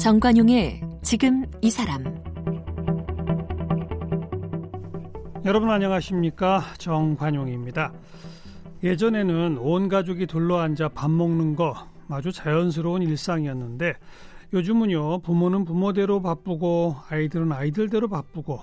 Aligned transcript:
정관용의 0.00 0.80
지금 1.02 1.44
이 1.60 1.70
사람 1.70 2.02
여러분 5.44 5.68
안녕하십니까 5.68 6.62
정관용입니다. 6.78 7.92
예전에는 8.82 9.58
온 9.58 9.88
가족이 9.90 10.26
둘러앉아 10.26 10.88
밥 10.94 11.10
먹는 11.10 11.54
거 11.54 11.74
아주 12.08 12.32
자연스러운 12.32 13.02
일상이었는데 13.02 13.92
요즘은요 14.54 15.18
부모는 15.18 15.66
부모대로 15.66 16.22
바쁘고 16.22 16.96
아이들은 17.10 17.52
아이들대로 17.52 18.08
바쁘고 18.08 18.60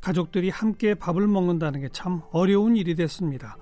가족들이 0.00 0.48
함께 0.48 0.94
밥을 0.94 1.26
먹는다는 1.26 1.80
게 1.82 1.88
참 1.92 2.22
어려운 2.30 2.76
일이 2.76 2.94
됐습니다. 2.94 3.58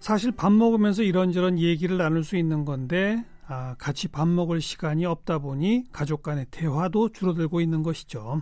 사실 0.00 0.32
밥 0.32 0.50
먹으면서 0.52 1.04
이런저런 1.04 1.60
얘기를 1.60 1.98
나눌 1.98 2.24
수 2.24 2.36
있는 2.36 2.64
건데 2.64 3.24
아, 3.52 3.74
같이 3.78 4.08
밥 4.08 4.26
먹을 4.28 4.62
시간이 4.62 5.04
없다 5.04 5.38
보니 5.38 5.84
가족 5.92 6.22
간의 6.22 6.46
대화도 6.50 7.10
줄어들고 7.10 7.60
있는 7.60 7.82
것이죠. 7.82 8.40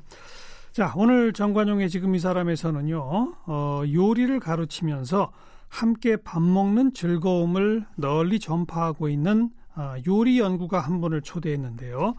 자, 0.70 0.92
오늘 0.94 1.32
정관용의 1.32 1.90
지금 1.90 2.14
이 2.14 2.20
사람에서는요, 2.20 3.34
어, 3.46 3.82
요리를 3.92 4.38
가르치면서 4.38 5.32
함께 5.68 6.16
밥 6.16 6.40
먹는 6.40 6.94
즐거움을 6.94 7.86
널리 7.96 8.38
전파하고 8.38 9.08
있는 9.08 9.50
어, 9.74 9.94
요리 10.06 10.38
연구가 10.38 10.78
한 10.78 11.00
분을 11.00 11.22
초대했는데요. 11.22 12.14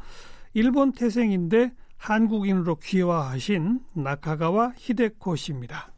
일본 0.53 0.91
태생인데 0.91 1.71
한국인으로 1.95 2.75
귀화하신 2.75 3.79
나카가와 3.93 4.73
히데코 4.75 5.37
씨입니다. 5.37 5.90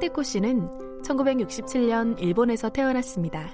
히데코 0.00 0.22
씨는 0.22 1.02
1967년 1.02 2.18
일본에서 2.18 2.70
태어났습니다. 2.70 3.50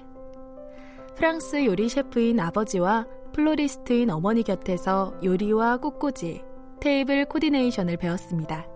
프랑스 1.16 1.64
요리 1.64 1.88
셰프인 1.88 2.38
아버지와 2.38 3.06
플로리스트인 3.32 4.10
어머니 4.10 4.44
곁에서 4.44 5.18
요리와 5.24 5.78
꽃꽂이, 5.78 6.42
테이블 6.80 7.24
coordination을 7.24 7.96
배웠습니다. 7.96 8.68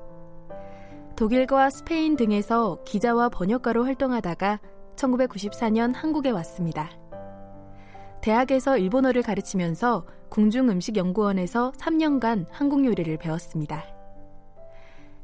독일과 1.14 1.70
스페인 1.70 2.16
등에서 2.16 2.82
기자와 2.84 3.28
번역가로 3.28 3.84
활동하다가 3.84 4.60
1994년 4.96 5.94
한국에 5.94 6.30
왔습니다. 6.30 6.90
대학에서 8.20 8.78
일본어를 8.78 9.22
가르치면서 9.22 10.06
궁중음식연구원에서 10.30 11.72
3년간 11.78 12.46
한국 12.50 12.84
요리를 12.84 13.16
배웠습니다. 13.18 13.99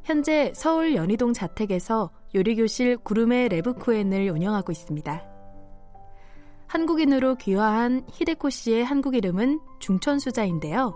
현재 0.06 0.52
서울 0.54 0.94
연희동 0.94 1.32
자택에서 1.32 2.12
요리교실 2.32 2.98
구름의 2.98 3.48
레브쿠엔을 3.48 4.30
운영하고 4.30 4.70
있습니다. 4.70 5.20
한국인으로 6.68 7.34
귀화한 7.34 8.06
히데코 8.12 8.48
씨의 8.50 8.84
한국 8.84 9.16
이름은 9.16 9.58
중천 9.80 10.20
수자인데요. 10.20 10.94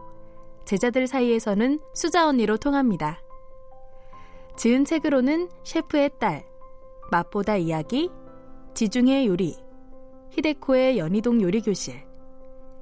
제자들 0.65 1.09
사이에서는 1.09 1.81
수자 1.93 2.29
언니로 2.29 2.57
통합니다. 2.59 3.21
지은 4.57 4.85
책으로는 4.85 5.49
셰프의 5.65 6.11
딸, 6.21 6.47
맛보다 7.11 7.57
이야기, 7.57 8.11
지중해 8.75 9.27
요리, 9.27 9.57
히데코의 10.31 10.99
연희동 10.99 11.43
요리교실, 11.43 12.07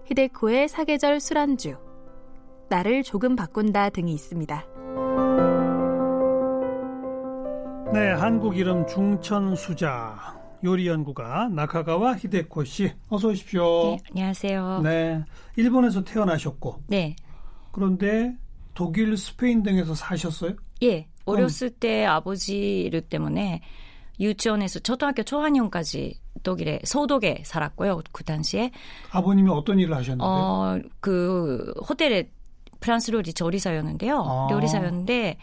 히데코의 0.04 0.68
사계절 0.68 1.20
술안주, 1.20 1.78
나를 2.68 3.02
조금 3.02 3.34
바꾼다 3.34 3.88
등이 3.88 4.12
있습니다. 4.12 4.77
네, 7.92 8.10
한국 8.12 8.56
이름 8.58 8.86
중천 8.86 9.56
수자 9.56 10.38
요리 10.62 10.86
연구가 10.86 11.48
나카가와 11.48 12.16
히데코 12.16 12.64
씨 12.64 12.92
어서 13.08 13.28
오십시오. 13.28 13.62
네, 13.62 13.98
안녕하세요. 14.10 14.80
네, 14.82 15.24
일본에서 15.56 16.04
태어나셨고. 16.04 16.82
네. 16.88 17.16
그런데 17.72 18.36
독일, 18.74 19.16
스페인 19.16 19.62
등에서 19.62 19.94
사셨어요? 19.94 20.54
예. 20.82 21.08
어렸을 21.24 21.70
때 21.70 22.04
아버지 22.04 22.80
일 22.82 23.00
때문에 23.00 23.62
유치원에서 24.20 24.80
초등학교 24.80 25.22
초학년까지 25.22 26.20
독일에 26.42 26.80
소독에 26.84 27.42
살았고요. 27.44 28.02
그 28.12 28.22
당시에 28.24 28.70
아버님이 29.10 29.50
어떤 29.50 29.78
일을 29.78 29.94
하셨는데? 29.96 30.24
어, 30.24 30.78
그 31.00 31.72
호텔에 31.88 32.30
프랑스 32.80 33.12
요리 33.12 33.32
조리사였는데요. 33.32 34.18
아. 34.20 34.48
요리사였는데 34.52 35.38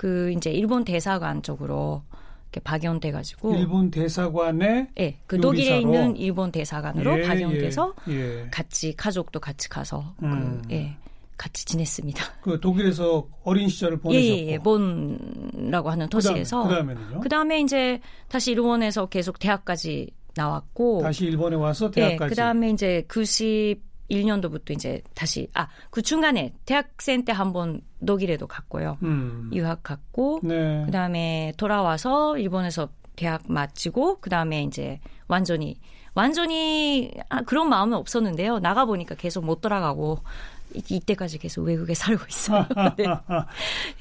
그 0.00 0.32
이제 0.34 0.50
일본 0.50 0.82
대사관 0.82 1.42
쪽으로 1.42 2.00
이렇게 2.44 2.60
파견돼 2.64 3.12
가지고 3.12 3.54
일본 3.54 3.90
대사관에 3.90 4.88
예, 4.98 5.18
그 5.26 5.36
요리사로? 5.36 5.40
독일에 5.42 5.80
있는 5.80 6.16
일본 6.16 6.50
대사관으로 6.50 7.18
예, 7.18 7.22
파견돼서 7.28 7.94
예, 8.08 8.14
예. 8.14 8.48
같이 8.50 8.96
가족도 8.96 9.40
같이 9.40 9.68
가서 9.68 10.14
음. 10.22 10.62
그 10.66 10.72
예. 10.72 10.96
같이 11.36 11.66
지냈습니다. 11.66 12.24
그 12.40 12.58
독일에서 12.60 13.28
어린 13.44 13.68
시절을 13.68 13.98
예, 13.98 14.00
보내셨고. 14.00 14.38
예, 14.38 14.52
예. 14.52 14.58
본라고 14.58 15.90
하는 15.90 16.08
도시에서 16.08 16.62
그다음에, 16.62 16.94
그다음에는요? 16.94 17.20
그다음에 17.20 17.60
이제 17.60 18.00
다시 18.28 18.52
일본에서 18.52 19.04
계속 19.04 19.38
대학까지 19.38 20.08
나왔고 20.34 21.02
다시 21.02 21.26
일본에 21.26 21.56
와서 21.56 21.90
예, 21.98 22.00
대학까지. 22.00 22.30
그다음에 22.30 22.70
이제 22.70 23.04
91년도부터 24.10 24.70
이제 24.72 25.02
다시 25.14 25.48
아, 25.54 25.68
그 25.90 26.02
중간에 26.02 26.52
대학생 26.66 27.24
때 27.24 27.32
한 27.32 27.52
번 27.52 27.80
독일에도 28.04 28.46
갔고요. 28.46 28.98
음. 29.02 29.50
유학 29.52 29.82
갔고 29.82 30.40
네. 30.42 30.84
그다음에 30.86 31.52
돌아와서 31.56 32.36
일본에서 32.38 32.88
대학 33.16 33.42
마치고 33.46 34.20
그다음에 34.20 34.62
이제 34.64 35.00
완전히 35.28 35.78
완전히 36.14 37.10
아, 37.28 37.42
그런 37.42 37.68
마음은 37.68 37.96
없었는데요. 37.96 38.58
나가 38.60 38.84
보니까 38.84 39.14
계속 39.14 39.44
못 39.44 39.60
돌아가고 39.60 40.18
이- 40.74 40.82
이때까지 40.88 41.38
계속 41.38 41.62
외국에 41.62 41.94
살고 41.94 42.24
있어요. 42.28 42.66
네. 42.96 43.04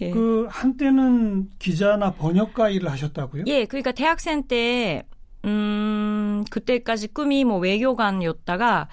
예. 0.01 0.11
그 0.11 0.47
한때는 0.49 1.49
기자나 1.59 2.13
번역가 2.13 2.69
일을 2.69 2.89
하셨다고요? 2.91 3.43
예, 3.47 3.65
그러니까 3.65 3.91
대학생 3.91 4.43
때 4.43 5.03
음, 5.45 6.43
그때까지 6.49 7.07
꿈이 7.09 7.43
뭐 7.45 7.57
외교관이었다가 7.59 8.89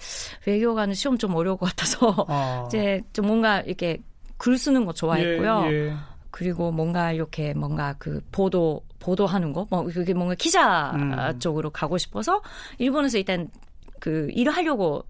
외교관은 0.47 0.95
시험 0.95 1.19
좀 1.19 1.35
어려울 1.35 1.57
것 1.57 1.67
같아서 1.67 2.27
아. 2.29 2.65
이제 2.69 3.03
좀 3.13 3.27
뭔가 3.27 3.61
이렇게 3.61 3.99
글 4.37 4.59
쓰는 4.59 4.85
거 4.85 4.93
좋아했고요. 4.93 5.69
예, 5.71 5.89
예. 5.89 5.95
그리고 6.31 6.71
뭔가 6.71 7.13
이렇게 7.13 7.55
뭔가 7.55 7.95
그 7.99 8.21
보도 8.31 8.83
보도하는 8.99 9.53
거, 9.53 9.67
뭐 9.71 9.85
그게 9.85 10.13
뭔가 10.13 10.35
기자 10.35 10.91
음. 10.95 11.39
쪽으로 11.39 11.71
가고 11.71 11.97
싶어서 11.97 12.43
일본에서 12.79 13.19
일단 13.19 13.49
그 14.01 14.29
일을 14.33 14.53
하려고 14.53 15.05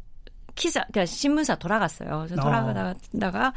기자, 0.54 0.80
그러니까 0.80 1.06
신문사 1.06 1.56
돌아갔어요. 1.56 2.24
그래서 2.26 2.41
어. 2.41 2.44
돌아가다가 2.44 3.53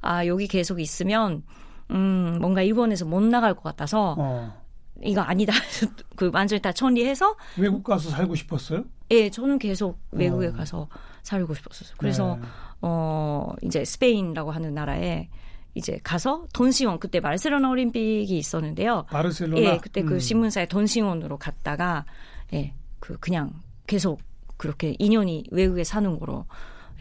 아 0.00 0.26
여기 0.26 0.46
계속 0.46 0.80
있으면 0.80 1.42
음 1.90 2.38
뭔가 2.40 2.62
일본에서 2.62 3.04
못 3.04 3.22
나갈 3.22 3.54
것 3.54 3.62
같아서 3.62 4.16
어. 4.18 4.61
이거 5.02 5.20
아니다. 5.20 5.52
그 6.16 6.30
완전히 6.32 6.60
다 6.62 6.72
정리해서 6.72 7.36
외국 7.56 7.82
가서 7.82 8.10
살고 8.10 8.34
싶었어요? 8.34 8.84
예, 9.10 9.30
저는 9.30 9.58
계속 9.58 9.98
외국에 10.10 10.48
어. 10.48 10.52
가서 10.52 10.88
살고 11.22 11.54
싶었어요. 11.54 11.94
그래서 11.98 12.36
네. 12.40 12.46
어 12.82 13.52
이제 13.62 13.84
스페인이라고 13.84 14.50
하는 14.50 14.74
나라에 14.74 15.28
이제 15.74 15.98
가서 16.02 16.46
돈시원 16.52 16.98
그때 16.98 17.20
바르셀로나 17.20 17.68
올림픽이 17.68 18.36
있었는데요. 18.36 19.06
바르셀로나. 19.10 19.60
예, 19.60 19.78
그때 19.78 20.02
그 20.02 20.14
음. 20.14 20.18
신문사에 20.18 20.66
돈시원으로 20.66 21.38
갔다가 21.38 22.04
예, 22.52 22.74
그 23.00 23.18
그냥 23.18 23.52
계속 23.86 24.20
그렇게 24.56 24.94
2년이 24.94 25.46
외국에 25.50 25.84
사는 25.84 26.18
거로 26.18 26.46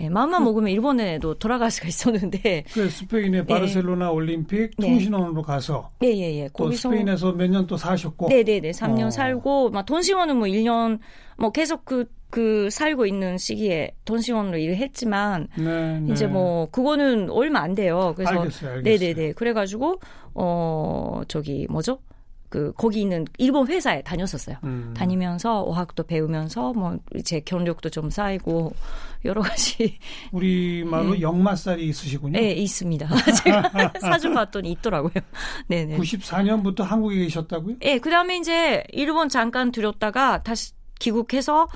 예, 0.02 0.10
마음만 0.10 0.44
먹으면 0.44 0.70
일본에도 0.72 1.36
돌아갈 1.36 1.70
수가 1.72 1.88
있었는데 1.88 2.64
그 2.74 2.90
스페인의 2.90 3.46
바르셀로나 3.46 4.12
올림픽 4.12 4.72
네. 4.78 4.88
통신원으로 4.88 5.42
가서 5.44 5.92
예, 6.04 6.08
예, 6.08 6.40
예. 6.42 6.50
또 6.58 6.66
거기서 6.66 6.90
스페인에서 6.90 7.34
몇 7.34 7.48
년 7.50 7.68
또 7.68 7.78
사셨고. 7.78 8.30
네 8.30 8.44
네 8.44 8.60
네. 8.60 8.72
3년 8.72 9.08
어. 9.08 9.10
살고, 9.12 9.70
막, 9.70 9.86
돈시원은 9.86 10.38
뭐 10.38 10.48
1년, 10.48 11.00
뭐 11.38 11.52
계속 11.52 11.86
그, 11.86 12.06
그, 12.30 12.70
살고 12.72 13.06
있는 13.06 13.38
시기에 13.38 13.92
돈시원으로 14.06 14.58
일을 14.58 14.78
했지만, 14.78 15.48
네, 15.58 16.00
네. 16.00 16.12
이제 16.14 16.26
뭐, 16.28 16.68
그거는 16.72 17.30
얼마 17.30 17.60
안 17.60 17.76
돼요. 17.76 18.14
그래서. 18.16 18.32
알겠어요, 18.32 18.72
알겠어요. 18.72 18.84
네 18.84 18.98
네 18.98 19.14
네. 19.14 19.34
그래 19.34 19.54
가지고, 19.54 20.00
어, 20.34 21.22
저기, 21.28 21.68
뭐죠? 21.70 22.00
그, 22.52 22.74
거기 22.74 23.00
있는 23.00 23.26
일본 23.38 23.66
회사에 23.68 24.02
다녔었어요. 24.02 24.58
음. 24.66 24.94
다니면서 24.96 25.62
어학도 25.62 26.04
배우면서, 26.04 26.74
뭐, 26.74 26.98
제 27.24 27.40
경력도 27.40 27.90
좀 27.90 28.10
쌓이고, 28.10 28.74
여러 29.24 29.42
가지, 29.42 29.98
우리 30.34 30.84
말로 30.84 31.20
역마살이 31.22 31.88
있으시군요. 31.88 32.38
예, 32.38 32.52
있습니다. 32.52 33.08
제가 33.44 33.94
사준 34.02 34.34
봤더니 34.34 34.72
있더라고요. 34.74 35.14
네 35.68 35.86
네. 35.86 35.98
94년부터 35.98 36.82
한국에 36.84 37.16
계셨다고요? 37.20 37.78
예, 37.84 38.00
그 38.00 38.10
다음에 38.10 38.38
이제 38.38 38.84
일본 38.92 39.30
잠깐 39.30 39.72
들였다가 39.72 40.44
다시 40.44 40.74
귀국해서 41.00 41.68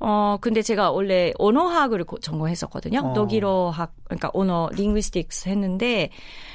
어 0.00 0.38
근데 0.40 0.62
제가 0.62 0.90
원래 0.90 1.32
언어학을 1.38 2.04
전공했었거든요. 2.20 3.00
어. 3.00 3.12
독일어학 3.12 3.94
그러니까 4.04 4.30
언어 4.32 4.68
링귀스틱스 4.72 5.48
했는데 5.48 6.10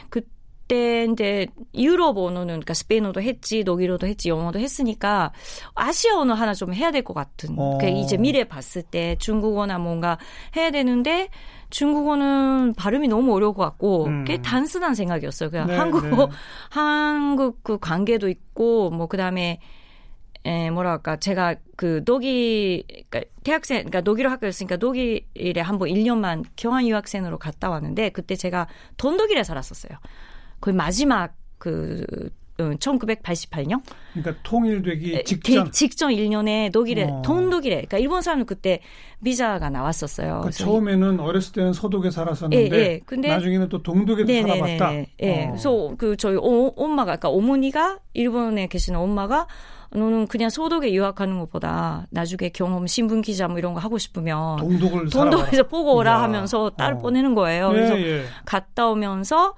그 0.09 0.21
때 0.67 1.07
이제 1.11 1.47
유럽 1.75 2.17
언어는 2.17 2.47
그러니까 2.47 2.73
스페인어도 2.73 3.21
했지, 3.21 3.63
독일어도 3.63 4.07
했지, 4.07 4.29
영어도 4.29 4.59
했으니까 4.59 5.31
아시아 5.75 6.17
언어 6.19 6.33
하나 6.33 6.53
좀 6.53 6.73
해야 6.73 6.91
될 6.91 7.03
것 7.03 7.13
같은. 7.13 7.55
어. 7.57 7.77
그 7.79 7.87
이제 7.87 8.17
미래 8.17 8.43
봤을 8.43 8.81
때 8.81 9.15
중국어나 9.19 9.77
뭔가 9.77 10.17
해야 10.55 10.71
되는데 10.71 11.29
중국어는 11.69 12.73
발음이 12.75 13.07
너무 13.07 13.33
어려울 13.33 13.53
것 13.53 13.63
같고 13.63 14.05
음. 14.05 14.25
그게 14.25 14.41
단순한 14.41 14.95
생각이었어요. 14.95 15.49
그냥 15.49 15.67
네, 15.67 15.75
한국어 15.77 16.07
네. 16.27 16.31
한국 16.69 17.63
그 17.63 17.77
관계도 17.77 18.29
있고 18.29 18.89
뭐 18.89 19.07
그다음에 19.07 19.59
에 20.43 20.69
뭐랄까 20.69 21.17
제가 21.17 21.55
그 21.75 22.03
독일 22.05 22.83
그러니까 23.09 23.21
대학생 23.43 23.77
그러니까 23.79 24.01
독일어 24.01 24.29
학교였으니까 24.31 24.77
독일에 24.77 25.59
한번 25.61 25.89
1년만 25.89 26.45
교환 26.57 26.87
유학생으로 26.87 27.37
갔다 27.37 27.69
왔는데 27.69 28.09
그때 28.11 28.35
제가 28.35 28.67
돈독일에 28.95 29.43
살았었어요. 29.43 29.97
거의 30.59 30.75
마지막 30.75 31.35
그 31.57 32.05
어, 32.59 32.71
1988년 32.79 33.81
그러니까 34.13 34.41
통일되기 34.41 35.15
에, 35.15 35.23
직전. 35.23 35.65
그 35.65 35.71
직전 35.71 36.11
1년에 36.11 36.71
독일에 36.71 37.03
어. 37.03 37.21
돈 37.23 37.51
독일에 37.51 37.75
그러니까 37.75 37.99
일본 37.99 38.23
사람은 38.23 38.47
그때 38.47 38.79
비자가 39.23 39.69
나왔었어요. 39.69 40.27
그러니까 40.27 40.51
처음에는 40.51 41.19
어렸을 41.19 41.53
때는 41.53 41.73
서독에 41.73 42.09
살았었는데 42.09 42.75
예, 42.75 42.79
예. 42.79 42.99
근데 43.05 43.29
나중에는 43.29 43.69
또 43.69 43.83
동독에도 43.83 44.31
살아봤다. 44.33 44.93
예. 45.21 45.43
어. 45.43 45.47
그래서 45.51 45.93
그 45.99 46.17
저희 46.17 46.35
오, 46.35 46.73
엄마가 46.75 47.17
그러니까 47.17 47.29
어머니가 47.29 47.99
일본에 48.13 48.65
계시는 48.67 48.99
엄마가 48.99 49.45
너는 49.91 50.27
그냥 50.27 50.49
소독에 50.49 50.91
유학하는 50.93 51.39
것보다 51.39 52.07
나중에 52.09 52.49
경험 52.49 52.87
신분 52.87 53.21
기자 53.21 53.47
뭐 53.47 53.59
이런 53.59 53.73
거 53.73 53.79
하고 53.79 53.97
싶으면 53.99 54.57
동독을 54.57 55.09
돈독에서 55.09 55.45
살아봐라. 55.45 55.67
보고 55.67 55.95
오라 55.95 56.11
이야. 56.11 56.21
하면서 56.23 56.71
딸 56.71 56.93
어. 56.93 56.97
보내는 56.97 57.35
거예요. 57.35 57.69
예, 57.69 57.73
그래서 57.73 57.99
예. 57.99 58.23
갔다 58.45 58.87
오면서 58.89 59.53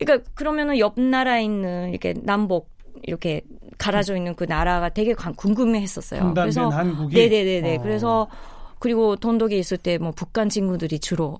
그러니까 0.00 0.28
그러면은 0.34 0.78
옆 0.78 0.98
나라에 0.98 1.44
있는 1.44 1.90
이렇게 1.90 2.14
남북 2.22 2.68
이렇게 3.02 3.42
갈아져 3.78 4.16
있는 4.16 4.34
그 4.34 4.44
나라가 4.44 4.88
되게 4.88 5.14
관- 5.14 5.34
궁금해했었어요. 5.34 6.34
그래서 6.34 6.68
한국이. 6.68 7.14
네네네네. 7.16 7.76
어. 7.76 7.82
그래서 7.82 8.28
그리고 8.78 9.16
돈독에 9.16 9.56
있을 9.58 9.76
때 9.78 9.98
뭐 9.98 10.10
북한 10.12 10.48
친구들이 10.48 10.98
주로 10.98 11.38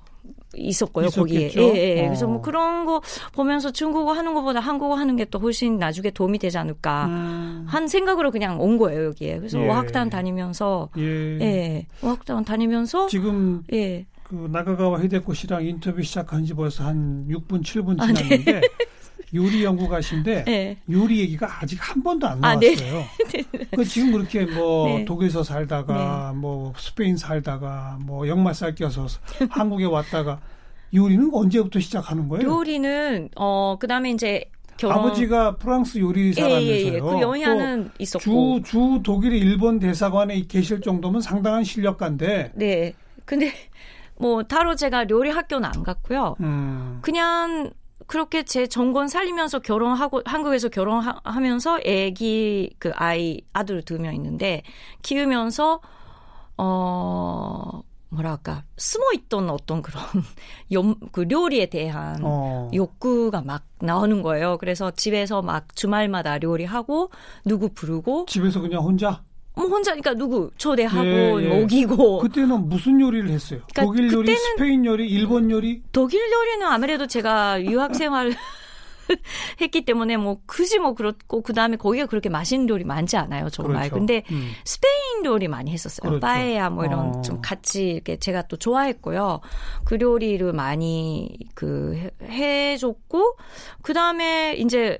있었고요 0.54 1.08
거기에. 1.10 1.46
있었겠죠? 1.46 1.76
예, 1.76 1.98
예. 1.98 2.04
그래서 2.06 2.26
어. 2.26 2.28
뭐 2.30 2.40
그런 2.42 2.84
거 2.84 3.00
보면서 3.32 3.70
중국어 3.70 4.12
하는 4.12 4.34
것보다 4.34 4.58
한국어 4.60 4.94
하는 4.96 5.16
게 5.16 5.24
또 5.26 5.38
훨씬 5.38 5.78
나중에 5.78 6.10
도움이 6.10 6.38
되지 6.38 6.58
않을까 6.58 7.06
음. 7.06 7.64
한 7.68 7.86
생각으로 7.86 8.30
그냥 8.32 8.60
온 8.60 8.76
거예요 8.76 9.04
여기에. 9.06 9.38
그래서 9.38 9.60
예. 9.60 9.68
어학단 9.68 10.10
다니면서 10.10 10.88
예. 10.98 11.38
예, 11.40 11.86
어학단 12.02 12.44
다니면서 12.44 13.06
지금 13.06 13.62
예. 13.72 14.06
그 14.30 14.48
나가가와 14.52 15.02
히데코 15.02 15.34
씨랑 15.34 15.66
인터뷰 15.66 16.00
시작한 16.04 16.44
지 16.44 16.54
벌써 16.54 16.84
한 16.84 17.26
6분 17.28 17.64
7분 17.64 18.00
아, 18.00 18.06
네. 18.06 18.14
지났는데 18.14 18.60
요리 19.34 19.64
연구가신데 19.64 20.44
예. 20.46 20.76
요리 20.88 21.18
얘기가 21.18 21.48
아직 21.60 21.76
한 21.80 22.00
번도 22.00 22.28
안 22.28 22.44
아, 22.44 22.56
네. 22.56 22.76
나왔어요. 22.76 23.04
그 23.74 23.84
지금 23.84 24.12
그렇게 24.12 24.44
뭐 24.44 24.86
네. 24.86 25.04
독일에서 25.04 25.42
살다가 25.42 26.32
뭐 26.36 26.72
스페인 26.76 27.16
살다가 27.16 27.98
뭐 28.02 28.28
역마살 28.28 28.76
껴서 28.76 29.08
한국에 29.50 29.84
왔다가 29.84 30.40
요리는 30.94 31.28
언제부터 31.32 31.80
시작하는 31.80 32.28
거예요? 32.28 32.48
요리는 32.48 33.30
어 33.34 33.76
그다음에 33.80 34.10
이제 34.10 34.44
결혼 34.76 34.96
아버지가 34.96 35.56
프랑스 35.56 35.98
요리 35.98 36.32
사람이서요. 36.34 36.62
예, 36.62 36.84
예, 36.84 36.94
예. 36.94 37.00
그 37.00 37.20
영향은 37.20 37.90
있었고. 37.98 38.62
주, 38.62 38.70
주 38.70 39.00
독일의 39.02 39.40
일본 39.40 39.80
대사관에 39.80 40.40
계실 40.46 40.80
정도면 40.80 41.20
상당한 41.20 41.64
실력가인데, 41.64 42.52
네. 42.54 42.94
근데 43.24 43.52
뭐 44.20 44.42
따로 44.42 44.74
제가 44.76 45.06
요리 45.10 45.30
학교는 45.30 45.68
안 45.74 45.82
갔고요. 45.82 46.36
음, 46.40 46.98
그냥 47.02 47.70
그렇게 48.06 48.42
제 48.42 48.66
전공 48.66 49.08
살리면서 49.08 49.60
결혼하고 49.60 50.22
한국에서 50.24 50.68
결혼하면서 50.68 51.78
아기 51.86 52.70
그 52.78 52.90
아이 52.96 53.40
아들 53.52 53.82
두 53.82 53.98
명 53.98 54.14
있는데 54.14 54.62
키우면서 55.02 55.80
어 56.56 57.82
뭐랄까 58.10 58.64
숨어 58.76 59.12
있던 59.14 59.48
어떤 59.50 59.82
그런 59.82 60.02
염, 60.72 60.96
그 61.12 61.24
요리에 61.30 61.66
대한 61.66 62.20
어, 62.22 62.68
욕구가 62.74 63.42
막 63.42 63.62
나오는 63.80 64.20
거예요. 64.22 64.58
그래서 64.58 64.90
집에서 64.90 65.42
막 65.42 65.74
주말마다 65.76 66.38
요리하고 66.42 67.10
누구 67.46 67.68
부르고 67.72 68.26
집에서 68.26 68.60
그냥 68.60 68.82
혼자? 68.82 69.22
뭐 69.54 69.66
혼자 69.66 69.90
그러니까 69.92 70.14
누구 70.14 70.50
초대하고 70.56 71.04
예, 71.42 71.44
예. 71.44 71.60
먹이고 71.60 72.18
그때는 72.20 72.68
무슨 72.68 73.00
요리를 73.00 73.28
했어요? 73.30 73.60
그러니까 73.72 73.82
독일 73.82 74.12
요리, 74.12 74.34
스페인 74.36 74.84
요리, 74.86 75.08
일본 75.08 75.50
요리? 75.50 75.82
독일 75.92 76.20
요리는 76.30 76.66
아무래도 76.66 77.06
제가 77.06 77.62
유학 77.64 77.94
생활 77.94 78.32
했기 79.60 79.84
때문에 79.84 80.16
뭐 80.16 80.40
굳이 80.46 80.78
뭐 80.78 80.94
그렇고 80.94 81.42
그 81.42 81.52
다음에 81.52 81.76
거기가 81.76 82.06
그렇게 82.06 82.28
맛있는 82.28 82.68
요리 82.68 82.84
많지 82.84 83.16
않아요 83.16 83.50
정말. 83.50 83.88
그렇죠. 83.88 83.94
근데 83.96 84.22
음. 84.30 84.52
스페인 84.64 85.24
요리 85.24 85.48
많이 85.48 85.72
했었어요. 85.72 86.08
그렇죠. 86.08 86.20
빠에야 86.20 86.70
뭐 86.70 86.84
이런 86.84 87.16
어. 87.16 87.22
좀 87.22 87.40
같이 87.42 87.88
이렇게 87.90 88.18
제가 88.18 88.42
또 88.42 88.56
좋아했고요. 88.56 89.40
그 89.84 89.98
요리를 90.00 90.52
많이 90.52 91.36
그 91.54 91.96
해- 92.22 92.72
해줬고 92.72 93.36
그 93.82 93.92
다음에 93.92 94.54
이제 94.54 94.98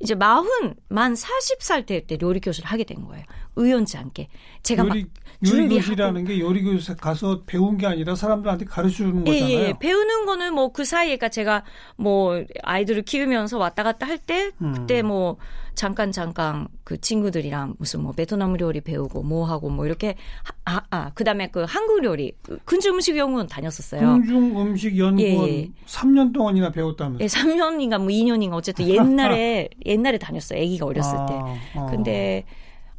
이제 0.00 0.14
마흔 0.14 0.74
만 0.88 1.14
40살 1.14 1.86
될때 1.86 2.18
요리 2.22 2.40
교실을 2.40 2.68
하게 2.68 2.84
된 2.84 3.04
거예요. 3.04 3.24
우연치 3.58 3.96
않게 3.98 4.28
제가 4.62 4.84
막 4.84 4.96
요리, 4.96 5.06
준비하고. 5.44 5.64
요리교실이라는 5.70 6.24
게 6.24 6.40
요리교실 6.40 6.96
가서 6.96 7.42
배운 7.46 7.76
게 7.76 7.86
아니라 7.86 8.14
사람들한테 8.14 8.64
가르쳐 8.64 8.96
주는 8.96 9.26
예, 9.28 9.32
거잖아요. 9.40 9.58
예, 9.68 9.74
배우는 9.78 10.26
거는 10.26 10.54
뭐 10.54 10.68
그 10.72 10.84
사이에, 10.84 11.08
그러니까 11.16 11.28
제가 11.28 11.64
뭐 11.96 12.42
아이들을 12.62 13.02
키우면서 13.02 13.58
왔다 13.58 13.82
갔다 13.82 14.06
할 14.06 14.18
때, 14.18 14.50
음. 14.62 14.72
그때 14.74 15.02
뭐 15.02 15.36
잠깐 15.74 16.10
잠깐 16.10 16.66
그 16.84 17.00
친구들이랑 17.00 17.76
무슨 17.78 18.02
뭐 18.02 18.10
베트남 18.12 18.58
요리 18.60 18.80
배우고 18.80 19.22
뭐 19.22 19.44
하고 19.46 19.70
뭐 19.70 19.86
이렇게, 19.86 20.16
하- 20.64 20.76
아, 20.76 20.82
아, 20.90 21.10
그 21.14 21.22
다음에 21.24 21.48
그 21.48 21.64
한국 21.68 22.04
요리, 22.04 22.32
근주 22.64 22.88
음식 22.90 23.16
연구원 23.16 23.46
다녔었어요. 23.46 24.00
궁중 24.00 24.60
음식 24.60 24.98
연구원 24.98 25.48
예, 25.48 25.58
예. 25.62 25.68
3년 25.86 26.32
동안이나 26.34 26.70
배웠다면서. 26.72 27.22
예, 27.22 27.26
3년인가 27.26 27.98
뭐 27.98 28.08
2년인가 28.08 28.54
어쨌든 28.54 28.88
옛날에, 28.88 29.68
옛날에 29.86 30.18
다녔어요. 30.18 30.60
아기가 30.60 30.86
어렸을 30.86 31.16
때. 31.28 31.34
아, 31.34 31.56
어. 31.76 31.86
근데 31.90 32.44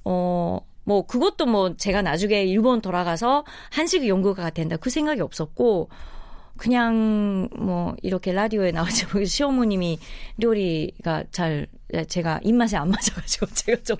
어. 0.05 0.59
뭐 0.85 1.05
그것도 1.05 1.45
뭐 1.45 1.75
제가 1.77 2.01
나중에 2.01 2.43
일본 2.45 2.81
돌아가서 2.81 3.43
한식 3.71 4.07
연구가가 4.07 4.49
된다 4.49 4.75
그 4.75 4.89
생각이 4.89 5.21
없었고 5.21 5.87
그냥 6.57 7.47
뭐 7.57 7.95
이렇게 8.01 8.31
라디오에 8.33 8.71
나오지 8.71 9.05
뭐 9.13 9.23
시어머님이 9.23 9.99
요리가 10.41 11.23
잘 11.31 11.67
제가 12.07 12.39
입맛에 12.43 12.75
안 12.77 12.89
맞아가지고 12.89 13.45
제가 13.53 13.83
좀 13.83 13.97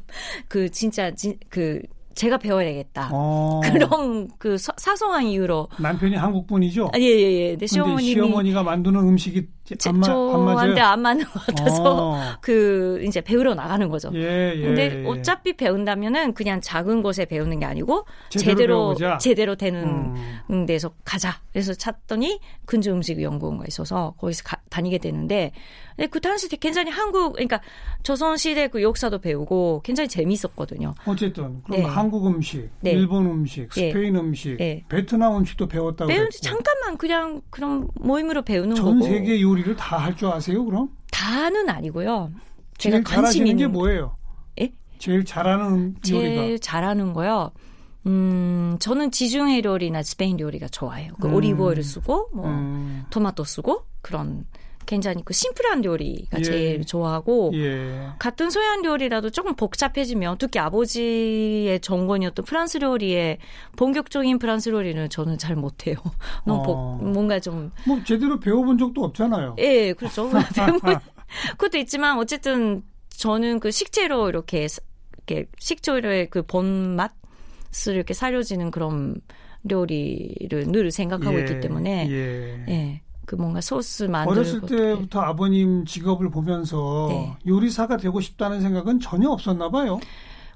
그 0.47 0.69
진짜 0.71 1.11
진, 1.13 1.37
그 1.49 1.81
제가 2.15 2.37
배워야 2.37 2.65
되겠다 2.65 3.09
어. 3.13 3.61
그런 3.71 4.27
그 4.39 4.57
서- 4.57 4.73
사소한 4.77 5.25
이유로 5.25 5.69
남편이 5.79 6.15
한국 6.15 6.47
분이죠. 6.47 6.89
예예예 6.95 7.31
근데 7.31 7.49
근데 7.51 7.67
시어머님이 7.67 8.13
시어머니가 8.13 8.63
만드는 8.63 8.99
음식이 8.99 9.47
제- 9.77 9.89
안, 9.89 9.99
마, 9.99 10.07
안. 10.07 10.13
저한테 10.57 10.81
안 10.81 11.01
맞는 11.01 11.25
것 11.25 11.45
같아서 11.45 11.83
어. 12.13 12.19
그 12.41 13.01
이제 13.05 13.21
배우러 13.21 13.53
나가는 13.53 13.87
거죠. 13.89 14.11
예, 14.15 14.53
예. 14.55 14.61
근데 14.61 15.03
예. 15.03 15.07
어차피 15.07 15.53
배운다면은 15.53 16.33
그냥 16.33 16.61
작은 16.61 17.01
곳에 17.03 17.25
배우는 17.25 17.59
게 17.59 17.65
아니고 17.65 18.05
제대로 18.29 18.95
제대로. 18.95 19.17
제대로 19.19 19.55
되는 19.55 20.15
음. 20.49 20.65
데서 20.65 20.91
가자. 21.03 21.39
그래서 21.51 21.73
찾더니 21.73 22.39
근주 22.65 22.91
음식 22.91 23.21
연구원가 23.21 23.65
있어서 23.67 24.13
거기서 24.19 24.43
가- 24.43 24.61
다니게 24.69 24.97
되는데 24.99 25.51
근데 25.99 26.07
그 26.07 26.21
당시 26.21 26.47
때 26.47 26.55
굉장히 26.55 26.91
한국 26.91 27.33
그러니까 27.33 27.59
조선 28.03 28.37
시대 28.37 28.69
그 28.69 28.81
역사도 28.81 29.19
배우고 29.19 29.81
굉장히 29.83 30.07
재미있었거든요. 30.07 30.93
어쨌든 31.05 31.61
그럼 31.63 31.81
네. 31.81 31.83
한국 31.83 32.25
음식, 32.25 32.69
네. 32.79 32.91
일본 32.91 33.25
음식, 33.25 33.63
예. 33.75 33.89
스페인 33.89 34.15
음식, 34.15 34.57
예. 34.61 34.81
베트남 34.87 35.35
음식도 35.35 35.67
배웠다고 35.67 36.07
배운. 36.07 36.29
잠깐만 36.41 36.95
그냥 36.97 37.41
그런 37.49 37.89
모임으로 37.95 38.43
배우는 38.43 38.75
전 38.75 38.99
거고 38.99 39.11
세계 39.11 39.41
요리를 39.41 39.75
다 39.75 39.97
할 39.97 40.15
줄 40.15 40.29
아세요, 40.29 40.63
그럼? 40.63 40.89
다는 41.11 41.67
아니고요. 41.67 42.31
제가 42.77 42.93
제일 42.93 43.03
관심 43.03 43.15
잘하시는 43.21 43.45
게 43.45 43.51
있는 43.51 43.71
뭐예요? 43.73 44.15
예? 44.61 44.71
제일 44.99 45.25
잘하는 45.25 45.97
제일 46.01 46.37
요리가 46.37 46.57
잘하는 46.61 47.11
거요. 47.11 47.51
음, 48.07 48.77
저는 48.79 49.11
지중해 49.11 49.61
요리나 49.65 50.01
스페인 50.03 50.39
요리가 50.39 50.69
좋아해요. 50.69 51.11
그 51.19 51.27
음. 51.27 51.33
오리브 51.33 51.61
오일 51.61 51.83
쓰고 51.83 52.29
뭐 52.33 52.47
음, 52.47 53.03
토마토 53.09 53.43
쓰고 53.43 53.83
그런 54.01 54.45
굉장히 54.89 55.21
그 55.23 55.33
심플한 55.33 55.85
요리가 55.85 56.39
예. 56.39 56.41
제일 56.41 56.83
좋아하고 56.83 57.51
예. 57.53 58.07
같은 58.17 58.49
서양 58.49 58.83
요리라도 58.83 59.29
조금 59.29 59.55
복잡해지면 59.55 60.37
특히 60.39 60.57
아버지의 60.59 61.79
전공이었던 61.81 62.43
프랑스 62.43 62.79
요리에 62.81 63.37
본격적인 63.77 64.39
프랑스 64.39 64.69
요리는 64.69 65.07
저는 65.09 65.37
잘 65.37 65.55
못해요. 65.55 65.95
너무 66.45 66.63
복- 66.63 66.75
어. 66.75 66.99
뭔가 67.03 67.39
좀 67.39 67.71
뭐 67.85 68.01
제대로 68.03 68.39
배워본 68.39 68.79
적도 68.79 69.03
없잖아요. 69.03 69.55
예, 69.59 69.93
그렇죠. 69.93 70.29
그것도 71.57 71.77
있지만 71.77 72.17
어쨌든 72.17 72.81
저는 73.09 73.59
그 73.59 73.69
식재료 73.69 74.27
이렇게 74.29 74.67
스- 74.67 74.81
이렇게 75.27 75.45
식재료의 75.59 76.31
그 76.31 76.41
본맛 76.41 77.11
맛을 77.71 77.93
이렇게 77.93 78.15
살려지는 78.15 78.71
그런 78.71 79.21
요리를 79.69 80.71
늘 80.71 80.89
생각하고 80.89 81.37
예, 81.37 81.41
있기 81.41 81.59
때문에 81.59 82.07
예. 82.09 82.65
예. 82.67 83.01
그 83.29 83.35
뭔가 83.35 83.61
소스 83.61 84.05
만들고 84.05 84.31
어렸을 84.31 84.61
때부터 84.61 85.19
아버님 85.21 85.85
직업을 85.85 86.31
보면서 86.31 87.05
네. 87.09 87.37
요리사가 87.45 87.97
되고 87.97 88.19
싶다는 88.21 88.59
생각은 88.59 88.99
전혀 88.99 89.29
없었나 89.29 89.69
봐요. 89.69 89.99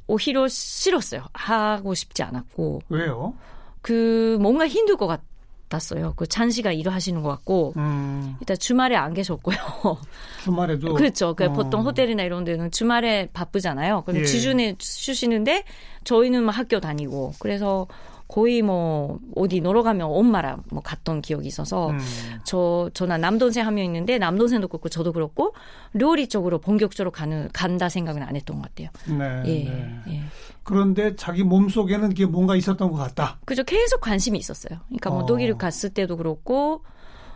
오히려 0.08 0.48
싫었어요. 0.48 1.22
하고 1.34 1.94
싶지 1.94 2.24
않았고 2.24 2.82
왜요? 2.90 3.36
그 3.84 4.40
뭔가 4.42 4.68
힘들 4.68 4.98
것 4.98 5.06
같았어요. 5.06 6.16
그 6.16 6.26
잔시간 6.26 6.74
일을 6.74 6.92
하시는 6.92 7.22
것 7.22 7.30
같고 7.30 7.74
음, 7.78 8.38
일단 8.40 8.58
주말에 8.58 8.96
안 8.96 9.14
계셨고요. 9.14 9.56
주말에도 10.44 10.96
그렇죠. 10.96 11.36
그 11.36 11.46
어. 11.46 11.54
보통 11.54 11.84
호텔이나 11.86 12.24
이런 12.24 12.44
데는 12.44 12.72
주말에 12.72 13.30
바쁘잖아요. 13.34 14.02
근데 14.04 14.22
예. 14.22 14.26
주중에 14.26 14.78
쉬시는데 14.80 15.64
저희는 16.06 16.42
막 16.42 16.58
학교 16.58 16.80
다니고 16.80 17.34
그래서 17.38 17.86
거의 18.34 18.64
뭐 18.64 19.20
어디 19.36 19.62
놀러 19.62 19.84
가면 19.84 20.08
엄마랑 20.08 20.64
뭐 20.72 20.82
갔던 20.82 21.22
기억이 21.22 21.48
있어서 21.48 21.92
음, 21.92 22.00
저 22.44 22.90
저나 22.96 23.20
남동생 23.20 23.68
한 23.68 23.76
명 23.76 23.86
있는데 23.86 24.18
남동생도 24.18 24.70
그렇고 24.70 24.90
저도 24.90 25.14
그렇고 25.14 25.54
요리 26.02 26.28
쪽으로 26.28 26.58
본격적으로 26.58 27.12
가는 27.12 27.48
간다 27.54 27.90
생각은 27.90 28.24
안 28.24 28.36
했던 28.36 28.60
것 28.60 28.64
같아요. 28.70 28.90
네, 29.06 29.44
예, 29.46 29.64
네. 29.70 29.96
예. 30.08 30.22
그런데 30.64 31.16
자기 31.16 31.44
몸 31.44 31.70
속에는 31.70 32.10
그게 32.10 32.26
뭔가 32.26 32.56
있었던 32.56 32.92
것 32.92 32.98
같다. 32.98 33.38
그죠. 33.46 33.64
계속 33.64 34.02
관심이 34.02 34.40
있었어요. 34.40 34.80
그러니까 34.88 35.12
뭐 35.12 35.20
어. 35.20 35.26
독일 35.28 35.56
갔을 35.56 35.92
때도 35.92 36.18
그렇고 36.18 36.82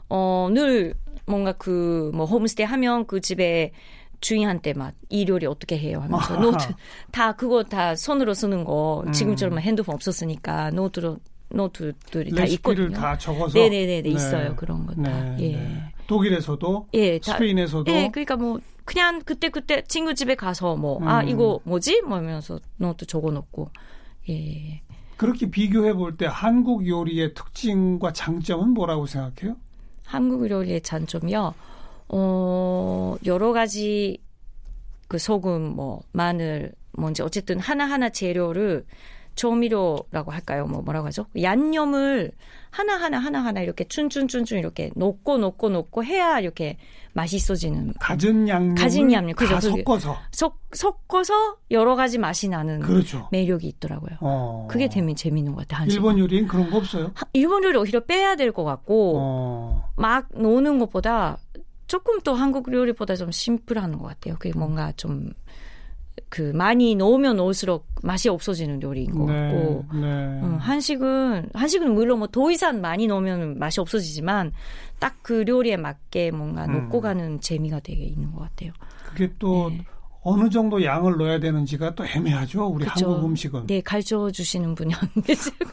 어늘 0.08 0.96
뭔가 1.28 1.52
그 1.54 2.10
뭐 2.14 2.26
홈스테이 2.26 2.66
하면 2.66 3.06
그 3.06 3.22
집에 3.22 3.72
주인한테 4.22 4.74
막 4.74 4.94
이 5.10 5.26
요리 5.28 5.46
어떻게 5.46 5.78
해요 5.78 6.00
하면서 6.02 6.34
아하. 6.34 6.42
노트 6.42 6.74
다 7.12 7.34
그거 7.36 7.64
다 7.64 7.96
손으로 7.96 8.34
쓰는 8.34 8.64
거 8.64 9.04
음. 9.08 9.12
지금처럼 9.12 9.60
핸드폰 9.60 9.96
없었으니까 9.96 10.72
노트로 10.72 11.18
노트들이 11.50 12.32
다 12.32 12.44
있거든요. 12.46 12.90
다 12.92 13.18
적어서 13.18 13.58
네네네 13.58 14.02
네. 14.02 14.10
있어요 14.10 14.56
그런 14.56 14.86
거 14.86 14.94
다. 14.96 15.02
네, 15.02 15.36
예. 15.40 15.52
네. 15.56 15.84
독일에서도 16.08 16.88
예, 16.94 17.20
다- 17.20 17.34
스페인에서도 17.34 17.92
예, 17.92 18.10
그러니까 18.12 18.36
뭐 18.36 18.60
그냥 18.86 19.22
그때 19.24 19.50
그때 19.50 19.82
친구 19.88 20.14
집에 20.14 20.36
가서 20.36 20.76
뭐아 20.76 21.22
음. 21.22 21.30
이거 21.30 21.60
뭐지? 21.64 22.02
뭐 22.02 22.18
하면서 22.18 22.60
노트 22.78 23.06
적어놓고 23.06 23.70
예. 24.30 24.82
그렇게 25.16 25.50
비교해 25.50 25.94
볼 25.94 26.18
때 26.18 26.26
한국 26.30 26.88
요리의 26.88 27.34
특징과 27.34 28.14
장점은 28.14 28.70
뭐라고 28.74 29.06
생각해요? 29.06 29.56
한국 30.06 30.50
요리의 30.50 30.82
장점이요. 30.82 31.54
어, 32.10 33.16
여러 33.26 33.54
가지 33.54 34.20
그 35.08 35.18
소금, 35.18 35.62
뭐, 35.76 36.02
마늘, 36.12 36.72
뭔지 36.94 37.22
어쨌든 37.22 37.60
하나하나 37.60 38.10
재료를 38.10 38.86
조미료라고 39.36 40.32
할까요? 40.32 40.66
뭐 40.66 40.82
뭐라고 40.82 41.06
하죠? 41.08 41.28
양념을 41.40 42.32
하나하나 42.72 43.20
하나하나 43.20 43.62
이렇게 43.62 43.84
춘춘춘춘 43.84 44.58
이렇게 44.58 44.90
놓고 44.96 45.38
놓고 45.38 45.70
놓고 45.70 46.04
해야 46.04 46.40
이렇게 46.40 46.78
맛있어지는 47.14 47.94
가진 48.00 48.48
양념을 48.48 48.76
가진 48.76 49.12
양념, 49.12 49.36
그죠. 49.36 49.60
섞어서 49.60 50.18
섞, 50.32 50.58
섞어서 50.74 51.58
여러 51.70 51.96
가지 51.96 52.18
맛이 52.18 52.48
나는 52.50 52.80
그렇죠. 52.80 53.28
매력이 53.32 53.68
있더라고요. 53.68 54.18
어. 54.22 54.68
그게 54.70 54.88
되면 54.90 55.16
재밌는 55.16 55.54
것 55.54 55.68
같아요. 55.68 55.88
일본 55.88 56.18
요리엔 56.18 56.48
그런 56.48 56.70
거 56.72 56.78
없어요? 56.78 57.12
하- 57.16 57.28
일본 57.34 57.64
요리 57.64 57.78
오히려 57.78 58.00
빼야 58.02 58.36
될 58.36 58.52
것 58.52 58.64
같고 58.64 59.14
어. 59.18 59.90
막 59.96 60.28
노는 60.34 60.80
것보다 60.80 61.38
조금 61.88 62.20
더 62.22 62.34
한국 62.34 62.72
요리보다 62.72 63.16
좀 63.16 63.32
심플한 63.32 63.98
것 63.98 64.04
같아요. 64.04 64.36
그게 64.40 64.58
뭔가 64.58 64.92
좀 64.94 65.34
그 66.30 66.52
많이 66.54 66.96
넣으면 66.96 67.38
넣을수록 67.38 67.88
맛이 68.04 68.28
없어지는 68.28 68.82
요리인 68.82 69.12
것 69.12 69.26
같고 69.28 69.86
네. 69.94 70.02
음, 70.42 70.58
한식은 70.60 71.52
한식은 71.54 71.94
물론 71.94 72.20
뭐더 72.20 72.52
이상 72.52 72.82
많이 72.82 73.08
넣으면 73.08 73.58
맛이 73.60 73.80
없어지지만 73.80 74.52
딱 75.00 75.18
그 75.22 75.44
요리에 75.46 75.76
맞게 75.76 76.32
뭔가 76.32 76.66
음. 76.66 76.74
넣고 76.74 77.02
가는 77.02 77.42
재미가 77.42 77.82
되게 77.82 78.04
있는 78.04 78.32
것 78.32 78.44
같아요. 78.44 78.72
그게 79.06 79.30
또 79.40 79.70
네. 79.70 79.86
어느 80.22 80.50
정도 80.50 80.82
양을 80.82 81.18
넣어야 81.18 81.40
되는지가 81.40 81.96
또 81.96 82.06
애매하죠. 82.06 82.66
우리 82.66 82.86
그쵸. 82.86 83.12
한국 83.12 83.26
음식은. 83.26 83.68
네, 83.68 83.82
가르쳐 83.82 84.32
주시는 84.32 84.74
분이 84.76 84.94
안 84.94 85.22
계시고. 85.22 85.66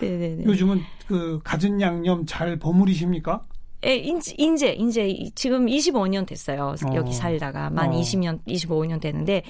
네네네. 0.00 0.44
요즘은 0.46 0.80
그 1.08 1.40
가진 1.42 1.80
양념 1.80 2.24
잘 2.24 2.56
버무리십니까? 2.56 3.42
예, 3.86 3.94
인제, 3.94 4.34
인제, 4.38 4.72
인제, 4.72 5.08
이- 5.08 5.30
지금 5.32 5.66
25년 5.66 6.26
됐어요. 6.26 6.74
어. 6.84 6.94
여기 6.96 7.12
살다가. 7.12 7.70
만 7.70 7.90
어. 7.90 7.92
20년, 8.00 8.40
25년 8.46 9.00
되는데, 9.00 9.42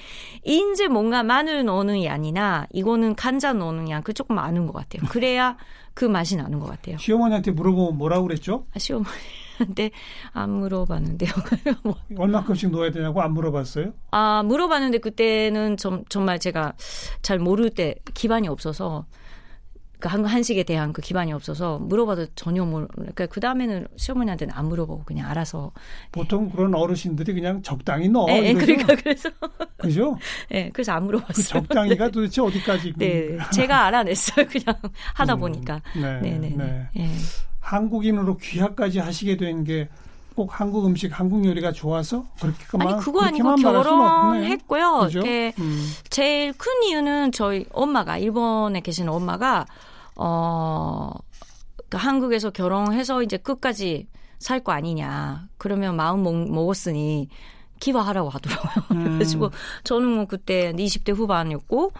인제 0.43 0.87
뭔가 0.87 1.23
마늘 1.23 1.65
넣는 1.65 2.03
양이나, 2.03 2.67
이거는 2.71 3.15
간장 3.15 3.57
넣는 3.57 3.89
양, 3.89 4.03
그 4.03 4.13
조금 4.13 4.37
아는 4.37 4.67
것 4.67 4.73
같아요. 4.73 5.07
그래야 5.09 5.57
그 5.95 6.05
맛이 6.05 6.35
나는 6.37 6.59
것 6.59 6.67
같아요. 6.67 6.97
시어머니한테 6.97 7.51
물어보면 7.51 7.97
뭐라고 7.97 8.27
그랬죠? 8.27 8.65
아, 8.75 8.77
시어머니한테 8.79 9.89
안 10.33 10.51
물어봤는데요. 10.51 11.31
뭐, 11.83 11.95
얼마큼씩 12.15 12.69
넣어야 12.69 12.91
되냐고 12.91 13.21
안 13.23 13.33
물어봤어요? 13.33 13.93
아, 14.11 14.43
물어봤는데 14.45 14.99
그때는 14.99 15.75
좀, 15.77 16.03
정말 16.07 16.39
제가 16.39 16.73
잘 17.23 17.39
모를 17.39 17.71
때 17.71 17.95
기반이 18.13 18.47
없어서, 18.47 19.05
그 19.99 20.07
한식에 20.07 20.63
대한 20.63 20.93
그 20.93 21.01
기반이 21.01 21.33
없어서 21.33 21.77
물어봐도 21.79 22.27
전혀 22.35 22.63
모르, 22.63 22.87
그러니까 22.87 23.25
그 23.25 23.39
다음에는 23.41 23.87
시어머니한테는 23.97 24.53
안 24.53 24.67
물어보고 24.67 25.03
그냥 25.03 25.29
알아서. 25.29 25.71
보통 26.11 26.49
그런 26.49 26.73
어르신들이 26.73 27.33
그냥 27.33 27.61
적당히 27.61 28.07
넣어. 28.07 28.27
예, 28.29 28.45
예? 28.45 28.53
그러니까 28.53 28.95
그래서, 28.95 29.29
그죠? 29.77 30.17
예, 30.51 30.69
그래서 30.69 30.93
안그 30.93 31.05
물어봤어요. 31.05 31.43
적당히가 31.43 32.09
도대체 32.09 32.41
어디까지? 32.41 32.93
네, 32.97 33.37
제가 33.51 33.85
알아냈어요. 33.85 34.45
그냥 34.47 34.79
하다 35.15 35.33
음, 35.33 35.39
보니까. 35.39 35.81
네, 35.95 36.19
네, 36.21 36.37
네, 36.37 36.53
네. 36.55 36.87
네. 36.95 37.09
한국인으로 37.59 38.37
귀화까지 38.37 38.99
하시게 38.99 39.35
된게 39.35 39.89
꼭 40.33 40.57
한국 40.61 40.85
음식, 40.85 41.19
한국 41.19 41.43
요리가 41.45 41.73
좋아서 41.73 42.25
그렇게만 42.39 42.87
아니 42.87 43.03
그거 43.03 43.21
아니고. 43.21 43.55
결혼했고요. 43.57 44.99
그죠? 45.01 45.19
이렇게 45.19 45.53
음. 45.59 45.85
제일 46.09 46.53
큰 46.53 46.71
이유는 46.83 47.33
저희 47.33 47.65
엄마가 47.73 48.17
일본에 48.17 48.79
계시는 48.79 49.11
엄마가 49.11 49.65
어그 50.19 51.97
한국에서 51.97 52.49
결혼해서 52.51 53.23
이제 53.23 53.37
끝까지 53.37 54.07
살 54.37 54.63
거 54.63 54.71
아니냐. 54.71 55.47
그러면 55.57 55.95
마음 55.95 56.23
먹, 56.23 56.35
먹었으니 56.51 57.29
기화하라고 57.79 58.29
하더라고요. 58.29 58.85
음. 58.91 59.03
그래가지고 59.05 59.51
저는 59.83 60.07
뭐 60.09 60.25
그때 60.25 60.71
20대 60.73 61.13
후반이었고 61.15 61.91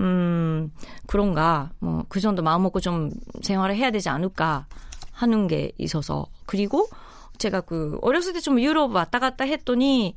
음 0.00 0.72
그런가 1.06 1.70
뭐 1.80 2.04
그 2.08 2.20
정도 2.20 2.42
마음 2.42 2.62
먹고 2.62 2.80
좀 2.80 3.10
생활을 3.42 3.76
해야 3.76 3.90
되지 3.90 4.08
않을까 4.08 4.66
하는 5.12 5.46
게 5.46 5.70
있어서 5.78 6.26
그리고 6.46 6.88
제가 7.38 7.60
그 7.62 7.98
어렸을 8.02 8.32
때 8.32 8.40
좀 8.40 8.60
유럽 8.60 8.92
왔다 8.94 9.18
갔다 9.20 9.44
했더니 9.44 10.16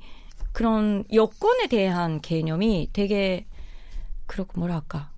그런 0.52 1.04
여권에 1.14 1.68
대한 1.68 2.20
개념이 2.22 2.90
되게 2.94 3.46
그렇고 4.26 4.60
뭐랄까 4.60 5.10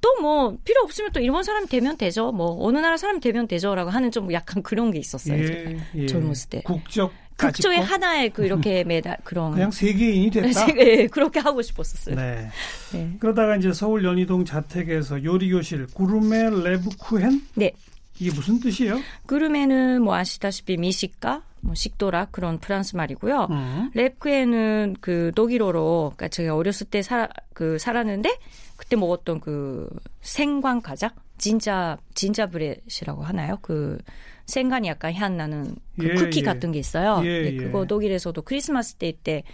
또 0.00 0.08
뭐 0.20 0.56
필요 0.64 0.82
없으면 0.82 1.12
또 1.12 1.20
일본 1.20 1.42
사람 1.42 1.66
되면 1.66 1.96
되죠 1.96 2.32
뭐 2.32 2.56
어느 2.66 2.78
나라 2.78 2.96
사람 2.96 3.20
되면 3.20 3.46
되죠라고 3.46 3.90
하는 3.90 4.10
좀 4.10 4.32
약간 4.32 4.62
그런 4.62 4.90
게 4.90 4.98
있었어요. 4.98 5.38
예, 5.42 5.76
예. 5.94 6.06
젊었을 6.06 6.50
때. 6.50 6.62
국적 6.62 7.12
극조의 7.36 7.78
가지고 7.78 7.94
하나의 7.94 8.30
그 8.30 8.44
이렇게 8.44 8.82
매달 8.84 9.16
그런 9.22 9.52
그냥 9.52 9.70
세계인이 9.70 10.30
됐다. 10.30 10.66
예, 10.78 11.06
그렇게 11.10 11.38
하고 11.38 11.62
싶었었어요. 11.62 12.16
네. 12.16 12.48
네. 12.92 13.12
그러다가 13.20 13.56
이제 13.56 13.72
서울 13.72 14.04
연희동 14.04 14.44
자택에서 14.44 15.22
요리 15.22 15.50
교실 15.50 15.86
구르메 15.86 16.50
레브쿠헨 16.50 17.42
네. 17.54 17.72
이게 18.20 18.30
무슨 18.30 18.60
뜻이에요? 18.60 19.00
그루메는 19.26 20.02
뭐 20.02 20.14
아시다시피 20.14 20.76
미식가, 20.76 21.42
뭐 21.60 21.74
식도락 21.74 22.32
그런 22.32 22.58
프랑스 22.58 22.96
말이고요. 22.96 23.48
음. 23.50 23.90
랩크에는 23.94 24.96
그 25.00 25.32
독일어로 25.34 26.12
그러니까 26.16 26.28
제가 26.28 26.54
어렸을 26.54 26.86
때 26.86 27.02
살, 27.02 27.28
그 27.52 27.78
살았는데 27.78 28.38
그때 28.76 28.96
먹었던 28.96 29.40
그 29.40 29.88
생강 30.20 30.82
과자 30.82 31.10
진짜 31.36 31.98
진짜 32.14 32.46
브렛이라고 32.46 33.22
하나요? 33.22 33.58
그 33.62 33.98
생간이 34.46 34.88
약간 34.88 35.12
향 35.14 35.36
나는 35.36 35.76
그 35.98 36.08
예, 36.08 36.14
쿠키 36.14 36.40
예. 36.40 36.42
같은 36.42 36.72
게 36.72 36.78
있어요. 36.78 37.20
예, 37.24 37.42
네, 37.42 37.52
예. 37.52 37.56
그거 37.56 37.84
독일에서도 37.86 38.40
크리스마스 38.42 38.94
때때 38.94 39.44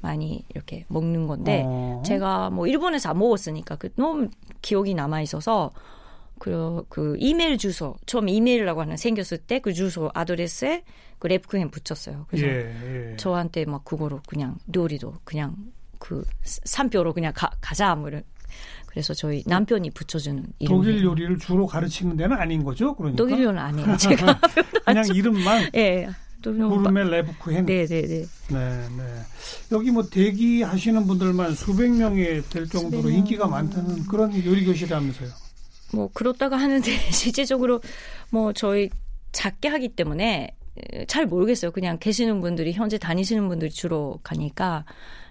많이 0.00 0.44
이렇게 0.54 0.84
먹는 0.88 1.26
건데 1.26 1.62
어. 1.64 2.02
제가 2.04 2.50
뭐 2.50 2.66
일본에서 2.66 3.10
안 3.10 3.18
먹었으니까 3.18 3.76
그 3.76 3.90
너무 3.96 4.28
기억이 4.62 4.94
남아 4.94 5.22
있어서 5.22 5.72
그, 6.38 6.84
그 6.88 7.16
이메일 7.18 7.58
주소 7.58 7.96
처음 8.06 8.28
이메일이라고 8.28 8.80
하는 8.80 8.96
생겼을 8.96 9.38
때 9.38 9.60
그 9.60 9.72
주소 9.72 10.10
아드레스에 10.12 10.82
그 11.18 11.28
랩크햄 11.28 11.70
붙였어요. 11.70 12.26
그래서 12.28 12.46
예, 12.46 13.12
예. 13.12 13.16
저한테 13.16 13.64
막 13.64 13.84
그거로 13.84 14.20
그냥 14.26 14.58
요리도 14.74 15.14
그냥 15.24 15.56
그 15.98 16.22
산표로 16.42 17.14
그냥 17.14 17.32
가, 17.34 17.50
가자 17.60 17.94
뭐 17.94 18.08
이런 18.08 18.22
그래서 18.86 19.14
저희 19.14 19.42
남편이 19.46 19.90
붙여주는 19.90 20.44
이름 20.58 20.76
독일 20.76 21.02
요리를 21.02 21.38
주로 21.38 21.66
가르치는 21.66 22.16
데는 22.16 22.36
아닌 22.36 22.62
거죠? 22.62 22.94
그러니까 22.94 23.16
독일 23.16 23.44
요리는 23.44 23.58
안 23.58 23.78
해요 23.78 23.96
제가 23.96 24.38
그냥 24.84 25.04
이름만 25.14 25.70
예 25.74 26.08
구르메 26.42 27.04
레브쿠헨. 27.04 27.64
네, 27.64 27.86
네, 27.86 28.02
네. 28.02 28.26
네, 28.50 28.88
네. 28.98 29.04
여기 29.72 29.90
뭐 29.90 30.02
대기하시는 30.02 31.06
분들만 31.06 31.54
수백 31.54 31.90
명이 31.90 32.42
될 32.50 32.68
정도로 32.68 33.08
인기가 33.08 33.46
많다는 33.46 34.04
그런 34.06 34.30
요리 34.44 34.66
교실이라면서요. 34.66 35.43
뭐 35.94 36.10
그렇다고 36.12 36.54
하는데 36.56 36.90
실제적으로 37.12 37.80
뭐 38.30 38.52
저희 38.52 38.90
작게 39.32 39.68
하기 39.68 39.90
때문에 39.90 40.56
잘 41.06 41.26
모르겠어요. 41.26 41.70
그냥 41.70 41.98
계시는 41.98 42.40
분들이 42.40 42.72
현재 42.72 42.98
다니시는 42.98 43.48
분들이 43.48 43.70
주로 43.70 44.18
가니까 44.22 44.84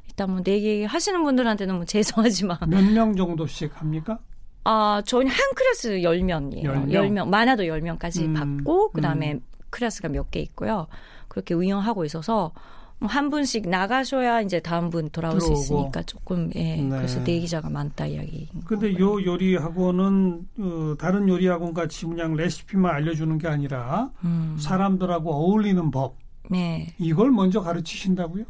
일단 0.08 0.32
뭐 0.32 0.42
내기 0.44 0.84
하시는 0.86 1.22
분들한테는 1.24 1.76
뭐 1.76 1.86
죄송하지만 1.86 2.58
몇 2.68 2.82
명 2.82 3.16
정도씩 3.16 3.72
합니까? 3.80 4.20
아, 4.66 5.02
저희는 5.06 5.30
한 5.32 5.40
클래스 5.56 5.90
10명이에요. 6.00 6.64
10명? 6.64 6.90
10명, 6.90 7.28
많아도 7.28 7.64
10명까지 7.64 8.22
음, 8.26 8.34
받고 8.34 8.92
그다음에 8.94 9.34
음. 9.34 9.42
클래스가 9.72 10.08
몇 10.10 10.30
개 10.32 10.40
있고요. 10.40 10.88
그렇게 11.28 11.54
운영하고 11.54 12.06
있어서 12.06 12.54
뭐 12.54 12.62
한 13.08 13.30
분씩 13.30 13.68
나가셔야 13.70 14.42
이제 14.42 14.60
다음 14.60 14.90
분 14.90 15.10
돌아올 15.10 15.40
수 15.40 15.48
들어오고. 15.48 15.62
있으니까 15.62 16.04
조금 16.04 16.50
예. 16.56 16.78
네. 16.78 16.90
그래서 16.90 17.20
내기자가 17.22 17.70
많다 17.70 18.06
이야기. 18.08 18.50
근데 18.66 18.94
요 19.00 19.24
요리 19.24 19.56
학원은 19.56 20.48
어, 20.60 20.96
다른 20.98 21.28
요리 21.30 21.48
학원 21.48 21.74
같이 21.74 22.06
그냥 22.06 22.34
레시피만 22.36 22.94
알려주는 22.94 23.38
게 23.38 23.48
아니라 23.48 24.10
음. 24.24 24.58
사람들하고 24.60 25.32
어울리는 25.34 25.92
법 25.92 26.18
네. 26.50 26.94
이걸 26.98 27.32
먼저 27.32 27.62
가르치신다고요? 27.62 28.46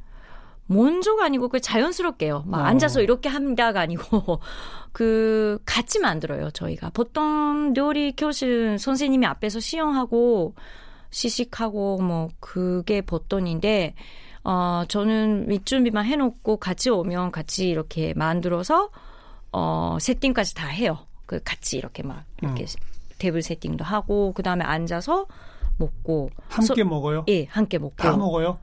먼저가 0.66 1.26
아니고 1.26 1.50
그 1.50 1.60
자연스럽게요. 1.60 2.44
막 2.48 2.60
어. 2.60 2.64
앉아서 2.64 3.02
이렇게 3.02 3.30
한다가 3.30 3.82
아니고 3.82 4.40
그 4.94 5.60
같이 5.66 6.00
만들어요. 6.00 6.52
저희가 6.52 6.90
보통 6.92 7.74
요리 7.76 8.14
교실 8.16 8.78
선생님이 8.80 9.26
앞에서 9.26 9.60
시연하고 9.60 10.56
시식하고 11.10 12.02
뭐 12.02 12.30
그게 12.40 13.02
보통인데 13.02 13.94
어 14.44 14.84
저는 14.88 15.48
밑준비만 15.48 16.06
해놓고 16.06 16.58
같이 16.58 16.90
오면 16.90 17.32
같이 17.32 17.70
이렇게 17.70 18.14
만들어서 18.16 18.90
어 19.52 19.98
세팅까지 20.00 20.56
다 20.56 20.68
해요. 20.68 21.00
그 21.26 21.40
같이 21.44 21.78
이렇게 21.78 22.04
막 22.04 22.24
이렇게 22.42 22.66
테이블 23.20 23.42
세팅도 23.42 23.84
하고 23.86 24.34
그 24.34 24.44
다음에 24.44 24.66
앉아서 24.66 25.28
먹고 25.78 26.30
함께 26.50 26.84
먹어요? 26.84 27.26
예 27.30 27.46
함께 27.46 27.78
먹고 27.78 27.96
다 27.96 28.18
먹어요? 28.18 28.60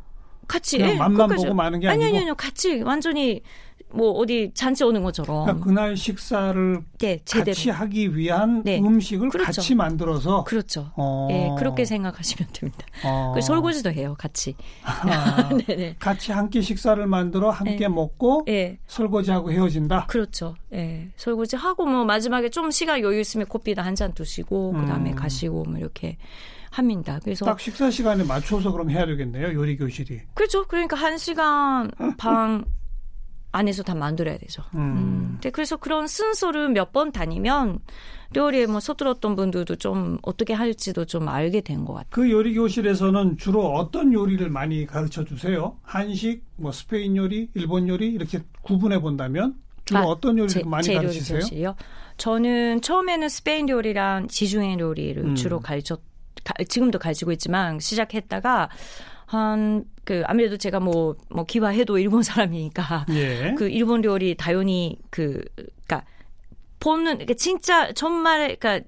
같이 0.47 0.79
예, 0.81 0.95
맛만. 0.95 1.29
보고 1.29 1.55
마는 1.55 1.81
게 1.81 1.89
아니 1.89 2.05
아니고? 2.05 2.19
아니 2.19 2.27
아니 2.27 2.37
같이 2.37 2.83
완전히 2.83 3.41
뭐 3.93 4.11
어디 4.13 4.51
잔치 4.55 4.85
오는 4.85 5.03
것처럼 5.03 5.45
그러니까 5.45 5.65
그날 5.65 5.97
식사를 5.97 6.81
네, 6.99 7.21
제대로 7.25 7.55
같이 7.55 7.71
하기 7.71 8.17
위한 8.17 8.63
네. 8.63 8.79
음식을 8.79 9.29
그렇죠. 9.31 9.47
같이 9.47 9.75
만들어서 9.75 10.45
그렇죠. 10.45 10.93
어. 10.97 11.29
예, 11.31 11.51
그렇게 11.59 11.85
생각하시면 11.85 12.49
됩니다. 12.53 12.87
어. 13.05 13.33
그 13.35 13.41
설거지도 13.41 13.93
해요, 13.93 14.15
같이. 14.19 14.55
아, 14.85 15.49
네네. 15.67 15.97
같이 15.99 16.33
함께 16.33 16.61
식사를 16.61 17.05
만들어 17.07 17.51
함께 17.51 17.77
네. 17.77 17.89
먹고 17.89 18.45
예, 18.49 18.79
설거지하고 18.87 19.53
헤어진다. 19.53 20.07
그렇죠. 20.07 20.55
예, 20.73 21.09
설거지 21.17 21.57
하고 21.57 21.87
뭐 21.87 22.05
마지막에 22.05 22.49
좀 22.49 22.71
시간 22.71 23.01
여유 23.01 23.21
있으면 23.21 23.49
커피도 23.49 23.83
한잔 23.83 24.13
드시고 24.15 24.73
그다음에 24.73 25.11
음. 25.11 25.15
가시고 25.17 25.65
뭐 25.65 25.79
이렇게 25.79 26.17
합니다. 26.71 27.19
그래서 27.23 27.45
딱 27.45 27.59
식사 27.61 27.91
시간에 27.91 28.25
맞춰서 28.25 28.71
그럼 28.71 28.91
해야 28.91 29.05
되겠네요. 29.07 29.53
요리 29.55 29.77
교실이. 29.77 30.21
그렇죠. 30.35 30.65
그러니까 30.67 30.97
한 30.97 31.19
시간 31.19 31.91
반 32.17 32.65
안에서 33.53 33.83
다 33.83 33.95
만들어야 33.95 34.39
되죠. 34.39 34.63
음. 34.75 34.81
음. 34.81 35.29
근데 35.35 35.51
그래서 35.51 35.77
그런 35.77 36.07
순서를 36.07 36.69
몇 36.71 36.93
번 36.93 37.11
다니면 37.13 37.79
요리에 38.37 38.67
뭐 38.67 38.79
서툴었던 38.81 39.35
분들도 39.35 39.75
좀 39.77 40.19
어떻게 40.23 40.55
할지도 40.55 41.05
좀 41.05 41.29
알게 41.29 41.61
된 41.63 41.85
것 41.85 41.95
같아요. 41.95 42.11
그 42.11 42.31
요리 42.31 42.55
교실에서는 42.55 43.39
주로 43.39 43.67
어떤 43.75 44.13
요리를 44.13 44.49
많이 44.51 44.87
가르쳐 44.87 45.25
주세요? 45.25 45.77
한식, 45.83 46.45
뭐 46.57 46.71
스페인 46.71 47.17
요리, 47.17 47.49
일본 47.55 47.89
요리 47.89 48.09
이렇게 48.13 48.41
구분해 48.63 49.01
본다면 49.01 49.55
주로 49.85 50.01
아, 50.01 50.03
어떤 50.05 50.39
요리를 50.39 50.49
제- 50.63 50.69
많이 50.69 50.85
제 50.85 50.95
가르치세요? 50.95 51.39
교실이요? 51.41 51.75
저는 52.19 52.83
처음에는 52.83 53.29
스페인 53.29 53.69
요리랑 53.69 54.29
지중해 54.29 54.79
요리를 54.79 55.25
음. 55.25 55.35
주로 55.35 55.59
가르쳐 55.59 55.97
가- 56.45 56.55
지금도 56.69 56.99
가르치고 57.01 57.33
있지만 57.33 57.81
시작했다가 57.81 58.69
한 59.31 59.85
그 60.11 60.25
아무래도 60.27 60.57
제가 60.57 60.81
뭐 60.81 61.15
뭐 61.31 61.45
기와해도 61.45 61.99
일본 61.99 62.25
사람이니까 62.25 63.07
예. 63.15 63.55
그 63.57 63.69
일본 63.69 64.03
요리 64.03 64.35
당연히 64.35 64.99
그 65.09 65.45
그러니까 65.55 66.05
보는 66.81 67.13
그러니까 67.15 67.35
진짜 67.35 67.93
정말 67.93 68.57
그러니까 68.57 68.85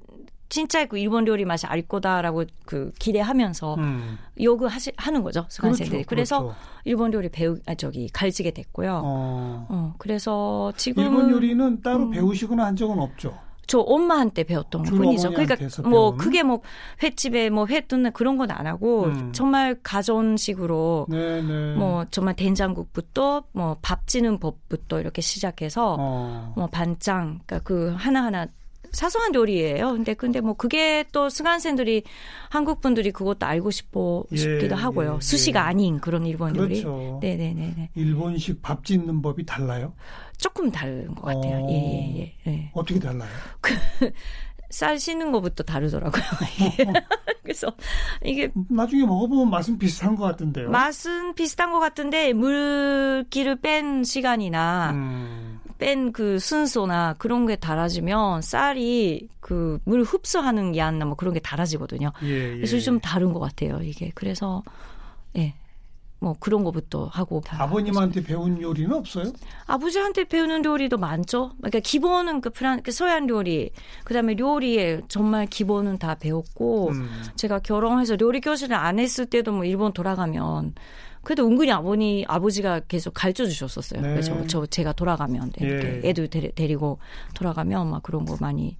진짜 0.49 0.85
그 0.87 0.99
일본 0.99 1.27
요리 1.29 1.45
맛이 1.45 1.67
알 1.67 1.83
거다라고 1.83 2.45
그 2.67 2.91
기대하면서 2.99 3.75
음. 3.77 4.19
요구 4.41 4.67
하시 4.67 4.93
하는 4.97 5.23
거죠 5.23 5.47
수강생들이. 5.49 6.03
그렇죠, 6.03 6.09
그래서 6.09 6.41
그렇죠. 6.43 6.59
일본 6.85 7.13
요리 7.13 7.29
배우 7.29 7.57
아 7.67 7.75
저기 7.77 8.09
가르치게 8.09 8.51
됐고요. 8.51 9.01
어, 9.05 9.67
어. 9.69 9.95
그래서 9.99 10.73
지금 10.77 11.05
일본 11.05 11.31
요리는 11.31 11.83
따로 11.83 12.05
음. 12.05 12.11
배우시거나 12.11 12.67
한 12.67 12.75
적은 12.77 12.99
없죠. 12.99 13.39
저 13.67 13.79
엄마한테 13.79 14.45
배웠던 14.45 14.85
주로 14.85 14.97
뿐이죠. 14.99 15.31
그러니까 15.31 15.57
뭐 15.89 16.11
배운? 16.11 16.19
그게 16.19 16.43
뭐 16.43 16.61
횟집에 17.03 17.49
뭐회 17.51 17.81
뜯는 17.83 18.13
그런 18.13 18.37
건 18.37 18.51
안 18.51 18.67
하고 18.67 19.05
음. 19.05 19.33
정말 19.33 19.77
가전식으로 19.83 21.07
네네. 21.11 21.75
뭐 21.77 22.05
정말 22.11 22.35
된장국부터 22.37 23.45
뭐 23.53 23.77
밥 23.83 24.07
지는 24.07 24.39
법부터 24.39 25.01
이렇게 25.01 25.23
시작해서 25.23 25.97
어. 25.99 26.53
뭐 26.57 26.67
반짱 26.67 27.41
그러니까 27.47 27.61
그 27.61 27.95
하나하나 27.97 28.47
사소한 28.93 29.35
요리예요. 29.35 29.93
근데 29.93 30.15
근데 30.15 30.41
뭐 30.41 30.55
그게 30.55 31.05
또 31.13 31.29
승한생들이 31.29 32.03
한국 32.51 32.81
분들이 32.81 33.11
그것도 33.11 33.47
알고 33.47 33.71
싶어 33.71 34.25
예, 34.33 34.37
싶기도 34.37 34.77
하고요. 34.77 35.17
예, 35.17 35.25
수시가 35.25 35.61
예. 35.61 35.65
아닌 35.65 36.01
그런 36.01 36.27
일본 36.27 36.55
요리. 36.57 36.83
그렇죠. 36.83 37.19
네네네네. 37.23 37.91
일본식 37.95 38.61
밥 38.63 38.85
짓는 38.85 39.23
법이 39.23 39.47
달라요? 39.47 39.95
조금 40.37 40.71
다른 40.71 41.15
것 41.15 41.23
같아요. 41.23 41.65
어. 41.65 41.69
예예예. 41.71 42.35
예, 42.47 42.51
예. 42.51 42.71
어떻게 42.75 42.99
달라요? 42.99 43.31
쌀 44.73 44.99
씻는 44.99 45.33
것부터 45.33 45.63
다르더라고요. 45.65 46.23
그래서 47.43 47.69
이게 48.25 48.51
나중에 48.71 49.05
먹어보면 49.05 49.51
맛은 49.51 49.79
비슷한 49.79 50.17
것 50.17 50.25
같은데요. 50.25 50.71
맛은 50.71 51.35
비슷한 51.35 51.73
것 51.73 51.79
같은데 51.79 52.33
물기를 52.33 53.57
뺀 53.57 54.03
시간이나 54.03 54.93
음. 54.93 55.61
뺀 55.83 56.13
그 56.13 56.39
순서나 56.39 57.15
그런 57.19 57.45
게 57.47 57.57
달라지면 57.57 58.41
쌀이 58.43 59.29
그 59.41 59.81
물 59.85 60.03
흡수하는 60.03 60.77
양이나 60.77 61.05
뭐 61.05 61.17
그런 61.17 61.35
게 61.35 61.41
달라지거든요. 61.41 62.13
예, 62.23 62.53
예. 62.53 62.57
그래서 62.57 62.79
좀 62.79 63.01
다른 63.01 63.33
것 63.33 63.41
같아요. 63.41 63.81
이게 63.83 64.13
그래서 64.15 64.63
예. 65.37 65.55
뭐 66.21 66.37
그런 66.39 66.63
거부터 66.63 67.07
하고 67.07 67.41
다 67.41 67.61
아버님한테 67.65 68.23
배운 68.23 68.63
요리는 68.63 68.93
없어요? 68.93 69.33
아버지한테 69.67 70.23
배우는 70.23 70.65
요리도 70.65 70.97
많죠. 70.97 71.51
그러니까 71.59 71.81
기본은 71.81 72.41
그 72.41 72.51
프란 72.51 72.81
그 72.81 72.93
서양 72.93 73.29
요리, 73.29 73.73
그다음에 74.05 74.37
요리에 74.39 75.01
정말 75.09 75.47
기본은 75.47 75.99
다 75.99 76.15
배웠고 76.15 76.91
음. 76.91 77.09
제가 77.35 77.59
결혼해서 77.59 78.17
요리 78.21 78.41
교실을 78.41 78.77
안 78.77 79.01
했을 79.01 79.27
때도 79.27 79.51
뭐 79.51 79.65
일본 79.65 79.93
돌아가면 79.93 80.75
그래도 81.23 81.47
은근히 81.47 81.71
아버니 81.71 82.25
아버지가 82.29 82.81
계속 82.81 83.13
가르쳐 83.15 83.47
주셨었어요. 83.47 84.01
네. 84.01 84.09
그래서 84.09 84.47
저 84.47 84.67
제가 84.67 84.93
돌아가면 84.93 85.53
이렇게 85.59 86.01
예. 86.03 86.09
애들 86.09 86.29
데리, 86.29 86.53
데리 86.53 86.75
고 86.77 86.99
돌아가면 87.35 87.91
막 87.91 88.03
그런 88.03 88.25
거 88.25 88.37
많이 88.41 88.77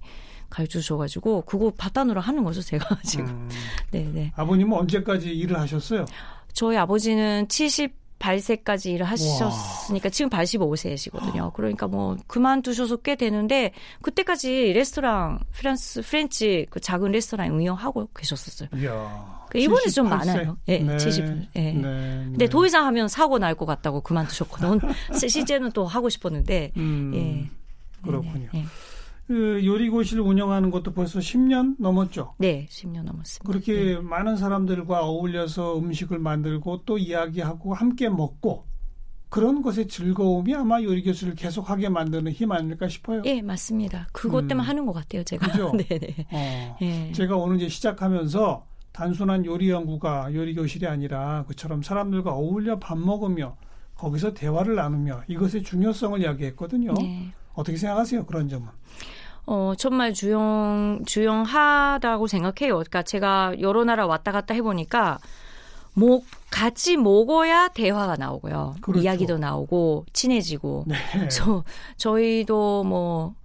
가르쳐 0.49 0.79
주셔가지고 0.79 1.43
그거 1.43 1.71
바탕으로 1.75 2.21
하는 2.21 2.43
거죠 2.43 2.61
제가 2.61 2.99
지금. 3.03 3.25
음. 3.27 3.49
네네. 3.91 4.33
아버님은 4.35 4.77
언제까지 4.77 5.29
일을 5.33 5.59
하셨어요? 5.59 6.05
저희 6.51 6.77
아버지는 6.77 7.47
78세까지 8.23 8.91
일을 8.91 9.05
하셨으니까 9.05 10.09
지금 10.09 10.29
85세시거든요. 10.29 11.53
그러니까 11.53 11.87
뭐 11.87 12.15
그만두셔서 12.27 12.97
꽤 12.97 13.15
되는데 13.15 13.71
그때까지 14.01 14.73
레스토랑 14.73 15.39
프랑스 15.51 16.01
French 16.01 16.65
그 16.69 16.79
작은 16.79 17.11
레스토랑 17.11 17.53
운영하고 17.55 18.09
계셨었어요. 18.15 18.69
이야. 18.77 19.43
그 19.49 19.59
일본에 19.59 19.87
좀 19.87 20.07
78세? 20.07 20.09
많아요. 20.09 20.57
예, 20.67 20.79
네. 20.79 20.97
70. 20.97 21.25
예. 21.55 21.71
네. 21.73 21.81
근데 22.25 22.49
더 22.49 22.65
이상 22.65 22.85
하면 22.87 23.07
사고 23.07 23.37
날 23.39 23.53
것 23.53 23.65
같다고 23.67 24.01
그만두셨거든. 24.01 24.79
실제는 25.29 25.71
또 25.73 25.85
하고 25.85 26.09
싶었는데 26.09 26.71
음, 26.77 27.11
예. 27.13 27.49
그렇군요. 28.03 28.49
네, 28.51 28.61
네. 28.61 28.65
그 29.27 29.65
요리고실 29.65 30.19
운영하는 30.19 30.69
것도 30.69 30.93
벌써 30.93 31.19
10년 31.19 31.75
넘었죠. 31.79 32.35
네, 32.37 32.67
10년 32.69 33.03
넘었습니다. 33.03 33.43
그렇게 33.45 33.95
네. 33.95 33.99
많은 33.99 34.35
사람들과 34.35 35.05
어울려서 35.05 35.77
음식을 35.77 36.19
만들고 36.19 36.81
또 36.85 36.97
이야기하고 36.97 37.73
함께 37.73 38.09
먹고 38.09 38.65
그런 39.29 39.63
것의 39.63 39.87
즐거움이 39.87 40.53
아마 40.53 40.81
요리교실을 40.81 41.33
계속하게 41.35 41.89
만드는 41.89 42.31
힘 42.33 42.51
아닐까 42.51 42.87
싶어요. 42.87 43.23
예, 43.25 43.41
맞습니다. 43.41 44.07
그것 44.11 44.47
때문에 44.47 44.67
음. 44.67 44.69
하는 44.69 44.85
것 44.85 44.93
같아요, 44.93 45.23
제가. 45.23 45.47
그죠? 45.47 45.71
네, 45.75 45.97
네. 45.97 46.27
어. 46.31 46.77
예. 46.81 47.11
제가 47.13 47.35
오늘 47.37 47.57
이제 47.57 47.67
시작하면서 47.67 48.67
단순한 48.91 49.45
요리 49.45 49.71
연구가 49.71 50.33
요리 50.35 50.53
교실이 50.53 50.85
아니라 50.85 51.45
그처럼 51.47 51.81
사람들과 51.81 52.31
어울려 52.31 52.77
밥 52.77 52.99
먹으며 52.99 53.57
거기서 53.95 54.35
대화를 54.35 54.75
나누며 54.75 55.23
이것의 55.27 55.63
중요성을 55.63 56.21
이야기했거든요. 56.21 56.93
네. 56.93 57.31
어떻게 57.53 57.77
생각하세요? 57.77 58.25
그런 58.25 58.49
점은. 58.49 58.67
어, 59.45 59.73
정말 59.77 60.13
주용, 60.13 61.01
주용하다고 61.05 62.27
생각해요. 62.27 62.75
그러니까 62.75 63.03
제가 63.03 63.55
여러 63.59 63.83
나라 63.83 64.05
왔다 64.07 64.31
갔다 64.31 64.53
해보니까 64.53 65.19
뭐 65.95 66.21
같이 66.49 66.97
먹어야 66.97 67.67
대화가 67.67 68.15
나오고요. 68.15 68.75
그렇죠. 68.81 69.03
이야기도 69.03 69.37
나오고 69.37 70.05
친해지고. 70.13 70.85
네. 70.87 70.95
저 71.29 71.63
저희도 71.97 72.83
뭐. 72.83 73.35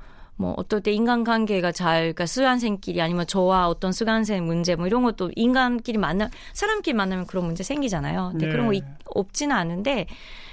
뭐 0.40 0.55
어떨 0.57 0.81
때 0.81 0.92
인간관계가 0.92 1.73
잘 1.73 1.99
그러니까 2.14 2.25
수강생끼리 2.27 3.03
아니면 3.03 3.27
저와 3.27 3.66
어떤 3.68 3.90
수강생 3.90 4.47
문제 4.47 4.77
뭐 4.77 4.87
이런 4.87 5.03
것도 5.03 5.33
인간끼리 5.35 5.99
만나 5.99 6.31
사람끼리 6.53 6.94
만나면 6.94 7.27
그런 7.27 7.44
문제 7.44 7.64
생기잖아요. 7.64 8.29
근데 8.31 8.47
네. 8.47 8.53
그런 8.53 8.66
거 8.68 8.73
있- 8.73 8.85
없지는 9.07 9.57
않은데 9.57 10.07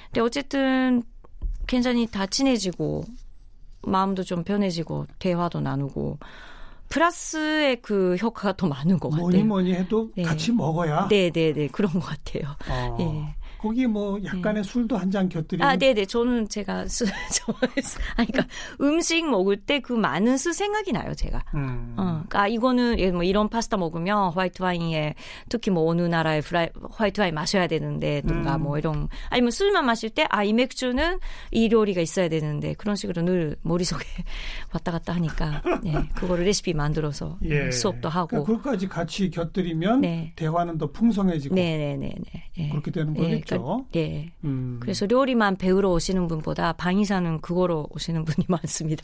근데 0.08 0.22
어쨌든 0.22 1.04
굉장히 1.68 2.08
다 2.08 2.26
친해지고 2.26 3.04
마음도 3.86 4.24
좀 4.24 4.44
편해지고 4.44 5.06
대화도 5.20 5.62
나누고 5.62 6.20
플러스의 6.90 7.82
그 7.82 8.16
효과가 8.16 8.56
더 8.58 8.68
많은 8.68 9.00
것 9.00 9.10
뭐니 9.10 9.38
같아요. 9.38 9.46
뭐니 9.48 9.74
해도 9.74 10.12
네. 10.16 10.24
같이 10.24 10.52
먹어야. 10.52 11.08
네, 11.08 11.30
네, 11.30 11.54
네 11.54 11.68
그런 11.68 11.92
것 11.94 12.00
같아요. 12.02 12.56
어. 12.70 12.98
예. 13.00 13.36
거기 13.66 13.88
뭐 13.88 14.20
약간의 14.24 14.64
술도 14.64 14.98
한 14.98 15.12
잔 15.12 15.30
곁들이면 15.30 15.68
아, 15.68 15.76
네네. 15.78 16.06
저는 16.06 16.50
제가 16.50 16.88
수, 16.88 17.06
좋아해서. 17.34 18.00
아니, 18.18 18.28
그러니까 18.32 18.48
음식 18.82 19.28
먹을 19.30 19.58
때 19.58 19.80
그 19.80 19.94
많은 19.94 20.38
수 20.38 20.52
생각이 20.54 20.92
나요, 20.92 21.14
제가. 21.14 21.44
음. 21.54 21.94
어, 21.98 22.04
그러니까 22.28 22.48
이거는 22.48 23.00
예, 23.00 23.12
뭐 23.12 23.24
이런 23.24 23.50
파스타 23.50 23.78
먹으면 23.78 24.32
화이트 24.34 24.62
와인에 24.64 25.16
특히 25.50 25.70
뭐 25.72 25.88
어느 25.90 26.02
나라의 26.02 26.42
프라이, 26.42 26.68
화이트 26.92 27.22
와인 27.22 27.34
마셔야 27.36 27.68
되는데, 27.68 28.22
뭔가 28.26 28.56
음. 28.56 28.64
뭐 28.64 28.78
이런 28.78 29.08
아니면 29.30 29.52
술만 29.52 29.86
마실 29.86 30.10
때 30.10 30.26
아 30.30 30.44
이 30.44 30.54
맥주는 30.54 31.20
이 31.52 31.70
요리가 31.72 32.02
있어야 32.02 32.30
되는데 32.30 32.74
그런 32.76 32.96
식으로 32.96 33.22
늘 33.24 33.56
머릿속에 33.64 34.04
왔다 34.74 34.92
갔다 34.92 35.14
하니까 35.14 35.62
네, 35.84 35.94
그거를 36.16 36.46
레시피 36.46 36.74
만들어서 36.74 37.38
예. 37.46 37.72
수업도 37.72 38.10
하고. 38.10 38.28
그러니까 38.28 38.52
그것까지 38.54 38.88
같이 38.88 39.30
곁들이면 39.30 40.02
네. 40.02 40.34
대화는 40.36 40.78
더 40.78 40.92
풍성해지고 40.92 41.56
네네네네. 41.56 42.16
예. 42.58 42.70
그렇게 42.70 42.92
되는 42.92 43.16
예, 43.18 43.22
거겠죠. 43.22 43.46
그러니까, 43.46 43.55
예. 43.96 44.32
음. 44.44 44.78
그래서 44.80 45.06
요리만 45.10 45.56
배우러 45.58 45.92
오시는 45.92 46.28
분보다 46.28 46.74
방이사는 46.74 47.42
그거로 47.42 47.88
오시는 47.92 48.26
분이 48.26 48.46
많습니다. 48.50 49.04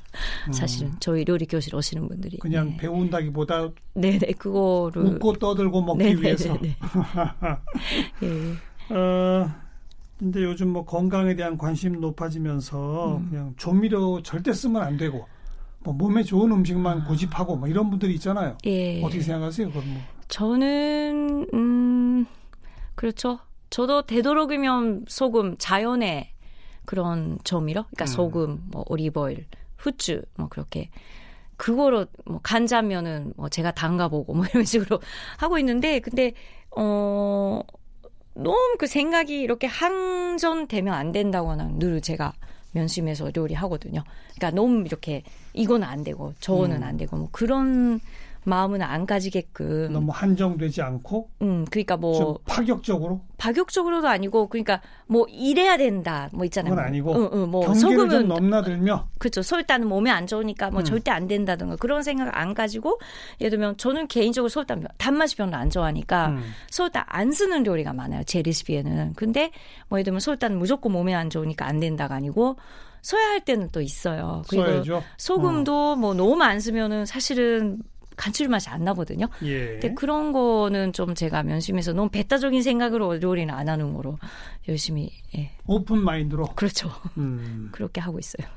사실은 0.52 0.94
저희 1.00 1.26
요리 1.28 1.46
교실 1.46 1.76
오시는 1.76 2.08
분들이 2.08 2.38
음. 2.38 2.40
그냥 2.40 2.70
네. 2.70 2.78
배운다기보다 2.78 3.70
네네 3.94 4.34
그거를 4.38 5.04
웃고 5.04 5.34
떠들고 5.34 5.82
먹기 5.82 6.04
네네네네. 6.04 6.22
위해서. 6.22 6.58
예. 8.24 8.56
어, 8.94 9.50
근데 10.20 10.44
요즘 10.44 10.70
뭐 10.70 10.86
건강에 10.86 11.36
대한 11.36 11.58
관심 11.58 12.00
높아지면서 12.00 13.18
음. 13.18 13.30
그냥 13.30 13.54
조미료 13.58 14.22
절대 14.24 14.54
쓰면 14.54 14.82
안 14.82 14.98
되고 14.98 15.28
뭐 15.84 15.94
몸에 15.94 16.22
좋은 16.24 16.52
음식만 16.52 17.02
아. 17.02 17.04
고집하고 17.06 17.56
뭐 17.56 17.68
이런 17.68 17.90
분들이 17.90 18.14
있잖아요. 18.16 18.58
예. 18.66 19.02
어떻게 19.04 19.22
생각하세요? 19.22 19.70
그건 19.70 19.94
뭐. 19.94 20.02
저는 20.28 21.48
음 21.54 22.26
그렇죠. 22.96 23.40
저도 23.72 24.04
되도록이면 24.04 25.06
소금 25.08 25.56
자연의 25.58 26.30
그런 26.86 27.40
조미료, 27.44 27.84
그러니까 27.84 28.04
음. 28.04 28.08
소금, 28.08 28.64
뭐 28.68 28.84
오리버일, 28.88 29.48
후추, 29.78 30.22
뭐 30.36 30.48
그렇게 30.50 30.90
그거로 31.58 32.06
뭐 32.26 32.40
간자면은 32.44 33.34
뭐 33.38 33.48
제가 33.50 33.72
담가보고 33.72 34.34
뭐 34.34 34.46
이런 34.54 34.66
식으로 34.66 35.00
하고 35.38 35.58
있는데 35.58 36.00
근데 36.00 36.34
어 36.76 37.62
너무 38.34 38.76
그 38.78 38.88
생각이 38.88 39.40
이렇게 39.40 39.68
항전되면 39.68 40.94
안 40.94 41.12
된다고는 41.12 41.80
늘 41.80 42.02
제가 42.02 42.34
면심에서 42.74 43.32
요리하거든요. 43.36 44.04
그러니까 44.36 44.52
너무 44.52 44.86
이렇게 44.86 45.24
이거는 45.54 45.88
안 45.88 46.04
되고 46.04 46.34
저거는 46.40 46.78
음. 46.78 46.84
안 46.84 46.98
되고 46.98 47.16
뭐 47.16 47.30
그런 47.32 48.00
마음은 48.43 48.82
안 48.82 49.06
가지게끔. 49.06 49.93
너무 49.93 50.12
한정되지 50.12 50.82
않고 50.82 51.30
음, 51.41 51.65
그러니까 51.69 51.97
뭐좀 51.97 52.38
파격적으로 52.45 53.21
파격적으로도 53.38 54.08
아니고 54.08 54.47
그러니까 54.47 54.82
뭐 55.08 55.25
이래야 55.30 55.77
된다 55.77 56.30
뭐 56.34 56.45
있잖아요. 56.45 56.71
그건 56.71 56.86
아니고 56.86 57.15
응, 57.15 57.30
응, 57.34 57.49
뭐 57.49 57.65
경계를 57.65 57.82
좀 57.82 58.10
소금은 58.10 58.27
넘나들며 58.27 59.08
그렇죠. 59.19 59.41
설탕은 59.41 59.88
몸에 59.88 60.10
안 60.10 60.25
좋으니까 60.25 60.71
뭐 60.71 60.82
음. 60.82 60.86
절대 60.86 61.12
안 61.12 61.27
된다든가 61.27 61.75
그런 61.75 62.01
생각 62.04 62.36
안 62.36 62.54
가지고 62.54 62.99
예를 63.39 63.51
들면 63.51 63.77
저는 63.77 64.08
개인적으로 64.08 64.49
설탕 64.49 64.84
단맛이 64.97 65.36
별로 65.36 65.56
안 65.56 65.69
좋아하니까 65.69 66.30
음. 66.30 66.43
설탕 66.69 67.04
안 67.08 67.32
쓰는 67.32 67.65
요리가 67.65 67.93
많아요. 67.93 68.23
제 68.23 68.41
레시피에는. 68.41 69.13
근데 69.15 69.51
뭐 69.88 69.99
예를 69.99 70.06
들면 70.06 70.19
설탕 70.19 70.58
무조건 70.58 70.91
몸에 70.93 71.13
안 71.13 71.30
좋으니까 71.30 71.67
안 71.67 71.80
된다가 71.80 72.15
아니고 72.15 72.58
써야 73.01 73.30
할 73.30 73.41
때는 73.41 73.69
또 73.71 73.82
있어요. 73.82 74.43
그리고 74.47 74.65
써야죠. 74.65 75.04
소금도 75.17 75.95
뭐 75.95 76.13
너무 76.13 76.41
안 76.43 76.60
쓰면은 76.60 77.06
사실은 77.06 77.80
감칠맛이 78.22 78.70
안 78.70 78.84
나거든요. 78.84 79.28
예. 79.44 79.72
근데 79.72 79.94
그런 79.96 80.32
거는 80.32 80.94
좀 80.94 81.16
제가 81.16 81.42
면심에서 81.42 81.94
너무 81.94 82.10
배타적인 82.10 82.62
생각으로 82.62 83.20
요리는 83.22 83.52
안 83.54 83.68
하는 83.68 83.94
거로 83.94 84.20
열심히 84.68 85.10
예. 85.36 85.52
오픈 85.66 86.04
마인드로 86.04 86.46
그렇죠. 86.56 86.92
음. 87.18 87.70
그렇게 87.74 88.00
하고 88.00 88.20
있어요. 88.20 88.48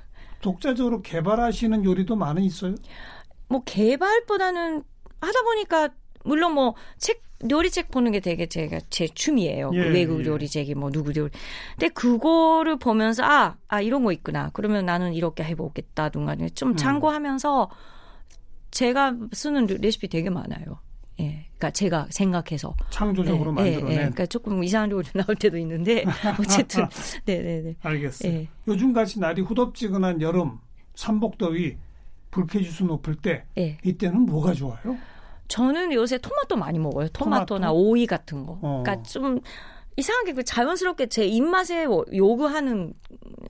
독자적으로 0.42 1.00
개발하시는 1.00 1.84
요리도 1.84 2.16
많은 2.16 2.42
있어요. 2.42 2.74
뭐 3.48 3.62
개발보다는 3.64 4.84
하다 5.20 5.42
보니까 5.42 5.88
물론 6.24 6.52
뭐 6.52 6.74
책 6.98 7.24
요리책 7.50 7.90
보는 7.90 8.12
게 8.12 8.20
되게 8.20 8.46
제가 8.46 8.80
제 8.90 9.06
취미예요. 9.06 9.70
그 9.70 9.76
예, 9.76 9.88
외국 9.88 10.20
예. 10.24 10.26
요리책이 10.26 10.74
뭐 10.74 10.90
누구 10.90 11.12
요리. 11.16 11.30
근데 11.72 11.88
그거를 11.88 12.78
보면서 12.78 13.22
아, 13.24 13.56
아 13.68 13.80
이런 13.80 14.04
거 14.04 14.12
있구나. 14.12 14.50
그러면 14.52 14.86
나는 14.86 15.12
이렇게 15.14 15.42
해보겠다든가 15.44 16.36
좀 16.54 16.70
음. 16.70 16.76
참고하면서 16.76 17.70
제가 18.74 19.14
쓰는 19.32 19.66
레시피 19.66 20.08
되게 20.08 20.30
많아요. 20.30 20.80
예, 21.20 21.46
그러니까 21.56 21.70
제가 21.70 22.08
생각해서 22.10 22.74
창조적으로 22.90 23.54
예, 23.58 23.66
예, 23.66 23.70
만들어낸. 23.70 23.92
예. 23.92 23.96
그러니까 23.98 24.26
조금 24.26 24.64
이상한 24.64 24.90
요리 24.90 25.06
나올 25.14 25.36
때도 25.36 25.56
있는데 25.58 26.04
어쨌든 26.40 26.86
네네네. 27.24 27.76
알겠어요. 27.80 28.32
예. 28.32 28.48
요즘같이 28.66 29.20
날이 29.20 29.42
후덥지근한 29.42 30.20
여름, 30.20 30.58
삼복더위, 30.96 31.76
불쾌지수 32.32 32.84
높을 32.84 33.14
때 33.14 33.44
예. 33.56 33.78
이때는 33.84 34.22
뭐가 34.26 34.52
좋아요? 34.54 34.98
저는 35.46 35.92
요새 35.92 36.18
토마토 36.18 36.56
많이 36.56 36.80
먹어요. 36.80 37.08
토마토나 37.12 37.68
토마토? 37.68 37.78
오이 37.78 38.06
같은 38.06 38.44
거. 38.44 38.58
어. 38.60 38.82
그러니까 38.84 39.04
좀 39.04 39.38
이상하게 39.96 40.32
그 40.32 40.44
자연스럽게 40.44 41.08
제 41.08 41.24
입맛에 41.24 41.86
요구하는 42.14 42.94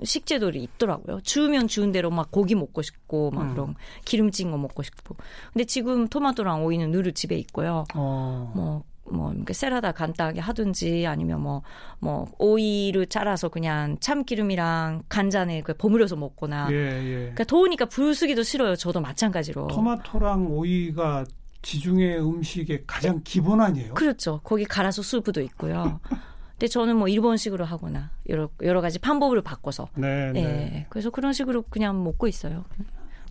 식재들이 0.02 0.62
있더라고요. 0.62 1.20
주면 1.22 1.68
주운 1.68 1.92
대로 1.92 2.10
막 2.10 2.30
고기 2.30 2.54
먹고 2.54 2.82
싶고 2.82 3.30
막 3.30 3.42
음. 3.42 3.50
그런 3.52 3.74
기름진 4.04 4.50
거 4.50 4.58
먹고 4.58 4.82
싶고. 4.82 5.16
근데 5.52 5.64
지금 5.64 6.08
토마토랑 6.08 6.64
오이는 6.64 6.90
늘 6.90 7.12
집에 7.12 7.36
있고요. 7.36 7.84
어. 7.94 8.52
뭐, 8.54 8.84
뭐, 9.06 9.32
이렇게 9.32 9.52
샐러드 9.52 9.92
간단하게 9.92 10.40
하든지 10.40 11.06
아니면 11.06 11.42
뭐, 11.42 11.62
뭐, 12.00 12.26
오이를 12.38 13.06
잘라서 13.06 13.48
그냥 13.48 13.96
참기름이랑 14.00 15.04
간장에 15.08 15.62
그 15.62 15.74
버무려서 15.74 16.16
먹거나. 16.16 16.68
예, 16.70 16.74
예. 16.74 17.14
그러니까 17.18 17.44
더우니까 17.44 17.86
불 17.86 18.14
쓰기도 18.14 18.42
싫어요. 18.42 18.76
저도 18.76 19.00
마찬가지로. 19.00 19.68
토마토랑 19.68 20.46
오이가 20.50 21.24
지중해 21.62 22.18
음식의 22.18 22.84
가장 22.86 23.20
기본 23.24 23.60
아니에요? 23.60 23.94
그렇죠. 23.94 24.40
거기 24.44 24.64
가라수 24.64 25.02
수프도 25.02 25.40
있고요. 25.40 26.00
근데 26.54 26.68
저는 26.68 26.96
뭐 26.96 27.08
일본식으로 27.08 27.64
하거나 27.64 28.10
여러 28.28 28.48
여러 28.62 28.80
가지 28.80 28.98
방법을 28.98 29.42
바꿔서 29.42 29.88
네, 29.96 30.28
예. 30.28 30.32
네. 30.32 30.86
그래서 30.88 31.10
그런 31.10 31.32
식으로 31.32 31.62
그냥 31.62 32.02
먹고 32.04 32.28
있어요. 32.28 32.64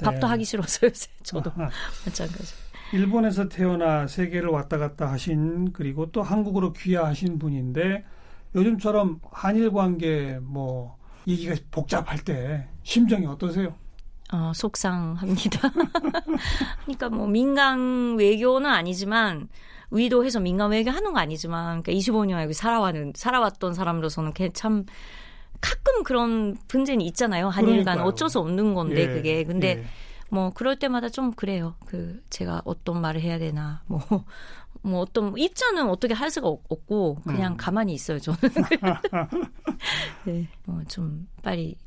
밥도 0.03 0.19
네. 0.19 0.27
하기 0.27 0.43
싫어서 0.45 0.87
요새 0.87 1.09
저도 1.23 1.51
아하. 1.55 1.69
마찬가지. 2.05 2.53
일본에서 2.91 3.47
태어나 3.47 4.07
세계를 4.07 4.49
왔다 4.49 4.77
갔다 4.77 5.11
하신 5.11 5.71
그리고 5.71 6.11
또 6.11 6.21
한국으로 6.21 6.73
귀화하신 6.73 7.39
분인데 7.39 8.03
요즘처럼 8.55 9.19
한일 9.31 9.71
관계 9.71 10.37
뭐 10.41 10.97
얘기가 11.27 11.55
복잡할 11.71 12.19
때 12.19 12.67
심정이 12.83 13.25
어떠세요? 13.25 13.73
어, 14.31 14.51
속상합니다. 14.53 15.71
그러니까 16.85 17.09
뭐 17.09 17.27
민간 17.27 18.15
외교는 18.17 18.69
아니지만 18.69 19.47
의도해서 19.93 20.39
외교 20.67 20.91
하는 20.91 21.13
거 21.13 21.19
아니지만 21.19 21.81
그러니까 21.81 21.91
25년 21.93 22.41
여기 22.41 22.53
살아왔는 22.53 23.13
살아왔던 23.15 23.73
사람으로서는 23.73 24.33
걔참 24.33 24.85
가끔 25.61 26.03
그런 26.03 26.57
분쟁이 26.67 27.05
있잖아요. 27.07 27.47
한일 27.49 27.83
간. 27.85 28.01
어쩔 28.01 28.29
수 28.29 28.39
없는 28.39 28.73
건데 28.73 29.03
예, 29.03 29.07
그게 29.07 29.43
근데 29.43 29.67
예. 29.79 29.83
뭐 30.29 30.49
그럴 30.49 30.75
때마다 30.77 31.09
좀 31.09 31.31
그래요. 31.31 31.75
그 31.85 32.21
제가 32.29 32.61
어떤 32.65 32.99
말을 33.01 33.21
해야 33.21 33.37
되나 33.39 33.81
뭐. 33.87 34.01
뭐 34.85 34.99
어떤 34.99 35.37
입장은 35.37 35.87
어떻게 35.89 36.13
할 36.13 36.29
수가 36.29 36.49
없- 36.49 36.63
없고 36.67 37.19
그냥 37.23 37.53
음. 37.53 37.57
가만히 37.57 37.93
있어요 37.93 38.19
저는. 38.19 38.37
네, 40.25 40.47
뭐 40.65 40.83
좀 40.89 41.27
빨리 41.41 41.77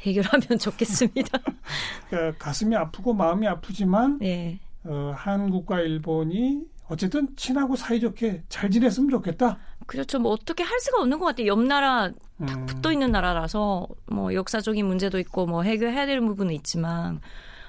해결하면 0.00 0.58
좋겠습니다. 0.58 1.38
그러니까 2.08 2.38
가슴이 2.44 2.74
아프고 2.76 3.12
마음이 3.12 3.46
아프지만 3.46 4.18
네, 4.20 4.58
어, 4.84 5.12
한국과 5.16 5.80
일본이 5.80 6.62
어쨌든 6.88 7.34
친하고 7.36 7.74
사이좋게 7.76 8.44
잘 8.48 8.70
지냈으면 8.70 9.10
좋겠다. 9.10 9.58
그렇죠. 9.86 10.18
뭐 10.18 10.32
어떻게 10.32 10.62
할 10.62 10.78
수가 10.80 11.02
없는 11.02 11.18
것 11.18 11.26
같아요. 11.26 11.48
옆 11.48 11.60
나라 11.60 12.12
음, 12.40 12.46
딱 12.46 12.66
붙어 12.66 12.92
있는 12.92 13.10
나라라서 13.10 13.88
뭐 14.06 14.34
역사적인 14.34 14.86
문제도 14.86 15.18
있고 15.18 15.46
뭐 15.46 15.62
해결해야 15.62 16.06
될 16.06 16.20
부분은 16.20 16.54
있지만 16.54 17.20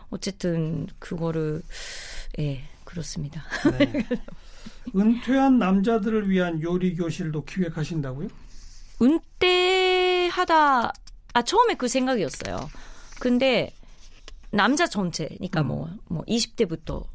어쨌든 0.09 0.87
그거를 0.99 1.61
예 2.39 2.63
그렇습니다. 2.83 3.43
네. 3.77 4.05
은퇴한 4.95 5.59
남자들을 5.59 6.29
위한 6.29 6.61
요리 6.61 6.95
교실도 6.95 7.43
기획하신다고요? 7.43 8.29
은퇴하다 9.01 10.91
아 11.33 11.41
처음에 11.41 11.73
그 11.73 11.87
생각이었어요. 11.87 12.69
근데 13.19 13.73
남자 14.51 14.87
전체니까 14.87 15.61
음. 15.61 15.67
뭐뭐 15.67 16.23
20대부터 16.27 17.05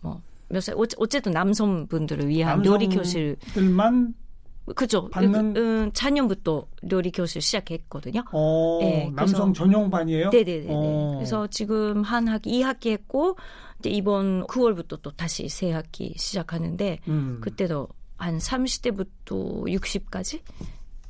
뭐 0.00 0.20
몇 0.48 0.60
살 0.62 0.74
어쨌든 0.76 1.32
남성분들을 1.32 2.28
위한 2.28 2.64
요리 2.64 2.88
교실 2.88 3.36
들만 3.54 4.14
그죠. 4.76 5.08
받는- 5.10 5.56
음, 5.56 5.90
작년부터 5.94 6.66
요리 6.92 7.10
교실 7.10 7.40
시작했거든요. 7.40 8.22
어, 8.32 8.78
네, 8.82 9.10
남성 9.16 9.50
그래서- 9.50 9.64
전용반이에요? 9.64 10.28
네네네. 10.30 10.66
어. 10.68 11.12
그래서 11.16 11.46
지금 11.46 12.02
한 12.02 12.28
학기, 12.28 12.50
2학기 12.60 12.90
했고, 12.90 13.36
이제 13.78 13.88
이번 13.88 14.46
9월부터 14.46 15.00
또 15.00 15.10
다시 15.12 15.48
새 15.48 15.72
학기 15.72 16.12
시작하는데, 16.18 16.98
음. 17.08 17.38
그때도 17.40 17.88
한 18.18 18.36
30대부터 18.38 19.64
60까지 19.68 20.40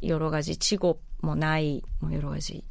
여러 0.05 0.31
가지 0.31 0.57
직업, 0.57 1.01
뭐 1.21 1.35
나이, 1.35 1.81
뭐 1.99 2.13
여러 2.13 2.29
가지 2.31 2.63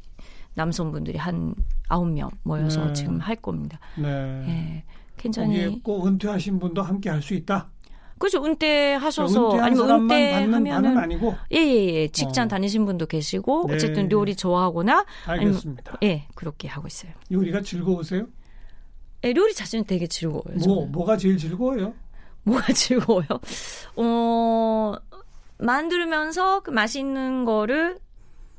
남성분들이 0.54 1.18
한 1.18 1.54
9명 1.90 2.30
모여서 2.44 2.86
네. 2.86 2.92
지금 2.94 3.18
할 3.20 3.36
겁니다. 3.36 3.78
네. 3.98 4.08
예. 4.48 4.84
거기에 5.18 5.42
굉장히 5.42 5.80
꼭 5.82 6.06
은퇴하신 6.06 6.58
분도 6.58 6.82
함께 6.82 7.10
할 7.10 7.20
수 7.22 7.34
있다. 7.34 7.68
그죠 8.18 8.44
은퇴하셔서 8.44 9.52
은퇴한 9.52 9.66
아니면 9.72 9.90
은퇴하면은 10.10 10.98
아니고 10.98 11.36
예예 11.52 11.94
예 11.94 12.08
직장 12.08 12.46
어. 12.46 12.48
다니신 12.48 12.84
분도 12.84 13.06
계시고 13.06 13.66
네. 13.68 13.74
어쨌든 13.74 14.10
요리 14.10 14.34
좋아하거나 14.34 15.04
알겠습니다. 15.26 15.98
예 16.02 16.26
그렇게 16.34 16.66
하고 16.66 16.86
있어요. 16.88 17.12
요리가 17.30 17.60
즐거우세요? 17.62 18.26
예, 19.24 19.32
요리 19.36 19.52
자체는 19.54 19.84
되게 19.84 20.06
즐거워요. 20.06 20.56
뭐 20.56 20.76
저는. 20.76 20.92
뭐가 20.92 21.16
제일 21.16 21.36
즐거워요? 21.36 21.94
뭐가 22.44 22.72
즐거워요? 22.74 23.26
어, 23.96 24.94
만들면서 25.58 26.60
그 26.60 26.70
맛있는 26.70 27.44
거를 27.44 27.98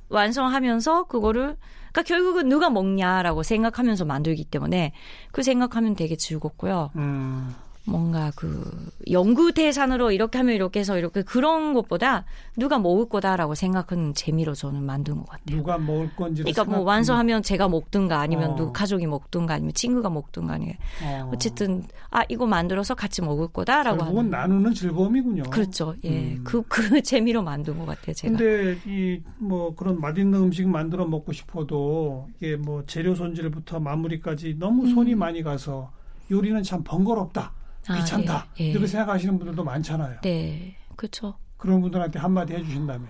완성하면서 0.10 1.06
그거를 1.08 1.56
그러니까 1.92 2.04
결국은 2.04 2.50
누가 2.50 2.70
먹냐라고 2.70 3.44
생각하면서 3.44 4.06
만들기 4.06 4.46
때문에 4.46 4.94
그 5.32 5.44
생각하면 5.44 5.96
되게 5.96 6.16
즐겁고요. 6.16 6.92
음, 6.96 7.56
뭔가 7.86 8.32
그 8.36 8.92
연구 9.12 9.52
대산으로 9.52 10.12
이렇게 10.12 10.38
하면 10.38 10.54
이렇게 10.54 10.80
해서 10.80 10.98
이렇게 10.98 11.22
그런 11.24 11.74
것보다 11.74 12.26
누가 12.56 12.78
먹을 12.78 13.10
거다라고 13.10 13.56
생각하는 13.56 14.14
재미로 14.14 14.54
저는 14.54 14.84
만든 14.84 15.18
것 15.18 15.28
같아요. 15.28 15.58
누가 15.58 15.78
먹을 15.78 16.16
건지 16.16 16.44
그러니까 16.44 16.66
뭐 16.66 16.82
완성하면 16.82 17.42
제가 17.42 17.68
먹든가 17.68 18.20
아니면 18.20 18.52
어. 18.52 18.56
누 18.56 18.72
가족이 18.72 19.08
먹든가 19.08 19.56
아니면 19.56 19.74
친구가 19.74 20.10
먹든가 20.10 20.54
아니면 20.54 20.76
어. 21.04 21.32
어쨌든 21.34 21.84
아 22.12 22.24
이거 22.30 22.46
만들어서 22.46 22.94
같이 22.96 23.22
먹을 23.22 23.48
거다라고 23.48 24.04
하는 24.04 24.30
나누는 24.30 24.74
즐거움이군요. 24.74 25.44
그렇죠. 25.44 25.96
예. 26.04 26.36
음. 26.36 26.42
그, 26.44 26.62
그 26.68 27.02
재미로 27.02 27.42
만든 27.42 27.78
것 27.80 27.86
같아요, 27.86 28.14
제가. 28.14 28.38
근데 28.38 28.78
이 28.86 29.22
뭐 29.40 29.74
그런 29.76 30.00
맛있는 30.00 30.40
음식 30.40 30.68
만들어 30.68 31.06
먹고 31.06 31.32
싶어도 31.32 32.28
이게 32.38 32.56
뭐 32.56 32.84
재료 32.86 33.16
손질부터 33.16 33.80
마무리까지 33.80 34.58
너무 34.60 34.88
손이 34.90 35.16
많이 35.16 35.42
가서 35.44 35.92
요리는 36.30 36.62
참 36.64 36.84
번거롭다, 36.84 37.42
음. 37.42 37.46
아, 37.46 37.59
귀찮다 37.98 38.48
예, 38.60 38.66
예. 38.66 38.70
이렇게 38.70 38.88
생각하시는 38.88 39.38
분들도 39.38 39.64
많잖아요. 39.64 40.22
네. 40.22 40.76
그렇죠. 40.96 41.36
그런 41.58 41.82
분들한테 41.82 42.20
한마디 42.20 42.54
해주신다면. 42.54 43.08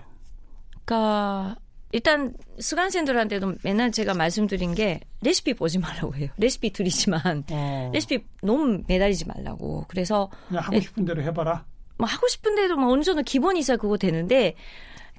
그러니까 0.85 1.55
일단 1.91 2.33
수강생들한테도 2.59 3.55
맨날 3.63 3.91
제가 3.91 4.13
말씀드린 4.13 4.75
게 4.75 4.99
레시피 5.21 5.53
보지 5.55 5.79
말라고 5.79 6.15
해요. 6.15 6.29
레시피 6.37 6.71
드리지만 6.71 7.43
어, 7.51 7.91
레시피 7.93 8.23
너무 8.41 8.81
매달리지 8.87 9.25
말라고. 9.27 9.85
그래서 9.87 10.29
그냥 10.47 10.63
하고 10.63 10.75
네. 10.75 10.81
싶은 10.81 11.05
대로 11.05 11.21
해봐라. 11.23 11.65
뭐 11.97 12.07
하고 12.07 12.27
싶은데도 12.27 12.77
뭐 12.77 12.91
어느 12.93 13.03
정도 13.03 13.23
기본이 13.23 13.59
있어야 13.59 13.77
그거 13.77 13.97
되는데 13.97 14.55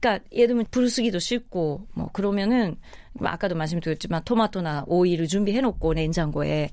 그러니까 0.01 0.25
예를 0.33 0.49
들면 0.49 0.67
부르스기도 0.71 1.19
싫고 1.19 1.89
뭐 1.93 2.09
그러면은 2.13 2.77
뭐 3.13 3.29
아까도 3.29 3.55
말씀드렸지만 3.55 4.23
토마토나 4.25 4.85
오이를 4.87 5.27
준비해 5.27 5.61
놓고 5.61 5.93
냉장고에 5.95 6.71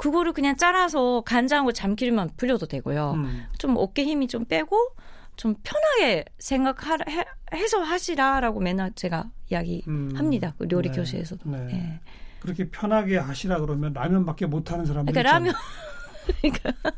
그거를 0.00 0.32
그냥 0.32 0.56
잘라서 0.56 1.20
간장하고 1.26 1.72
참기름만 1.72 2.30
불려도 2.38 2.64
되고요. 2.66 3.12
음. 3.16 3.44
좀 3.58 3.76
어깨 3.76 4.02
힘이 4.04 4.28
좀 4.28 4.46
빼고 4.46 4.94
좀 5.36 5.54
편하게 5.62 6.24
생각해서 6.38 7.82
하시라라고 7.84 8.60
맨날 8.60 8.92
제가 8.94 9.30
이야기합니다. 9.50 10.54
그 10.56 10.66
요리 10.72 10.88
네. 10.88 10.96
교실에서도. 10.96 11.50
네. 11.50 11.68
예. 11.72 12.00
그렇게 12.40 12.70
편하게 12.70 13.18
하시라 13.18 13.60
그러면 13.60 13.92
라면밖에 13.92 14.46
못 14.46 14.72
하는 14.72 14.86
사람들 14.86 15.12
그러니까 15.12 15.32
라면 15.34 15.52
있잖아요. 15.52 16.72
그러니까 16.72 16.90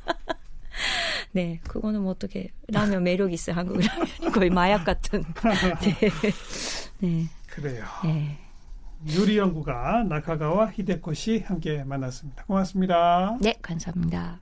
네 1.33 1.61
그거는 1.67 2.03
뭐 2.03 2.13
어떻게 2.13 2.53
라면 2.69 3.03
매력 3.03 3.33
있어요 3.33 3.57
한국 3.57 3.81
라면이 3.81 4.33
거의 4.33 4.51
마약 4.51 4.85
같은 4.85 5.25
네. 5.83 6.11
네. 7.01 7.29
그래요. 7.49 7.85
네. 8.05 8.39
요리 9.19 9.37
연구가 9.39 10.05
나카가와 10.05 10.71
히데코 10.71 11.13
씨 11.15 11.41
함께 11.41 11.83
만났습니다. 11.85 12.45
고맙습니다. 12.45 13.37
네 13.41 13.55
감사합니다. 13.61 14.41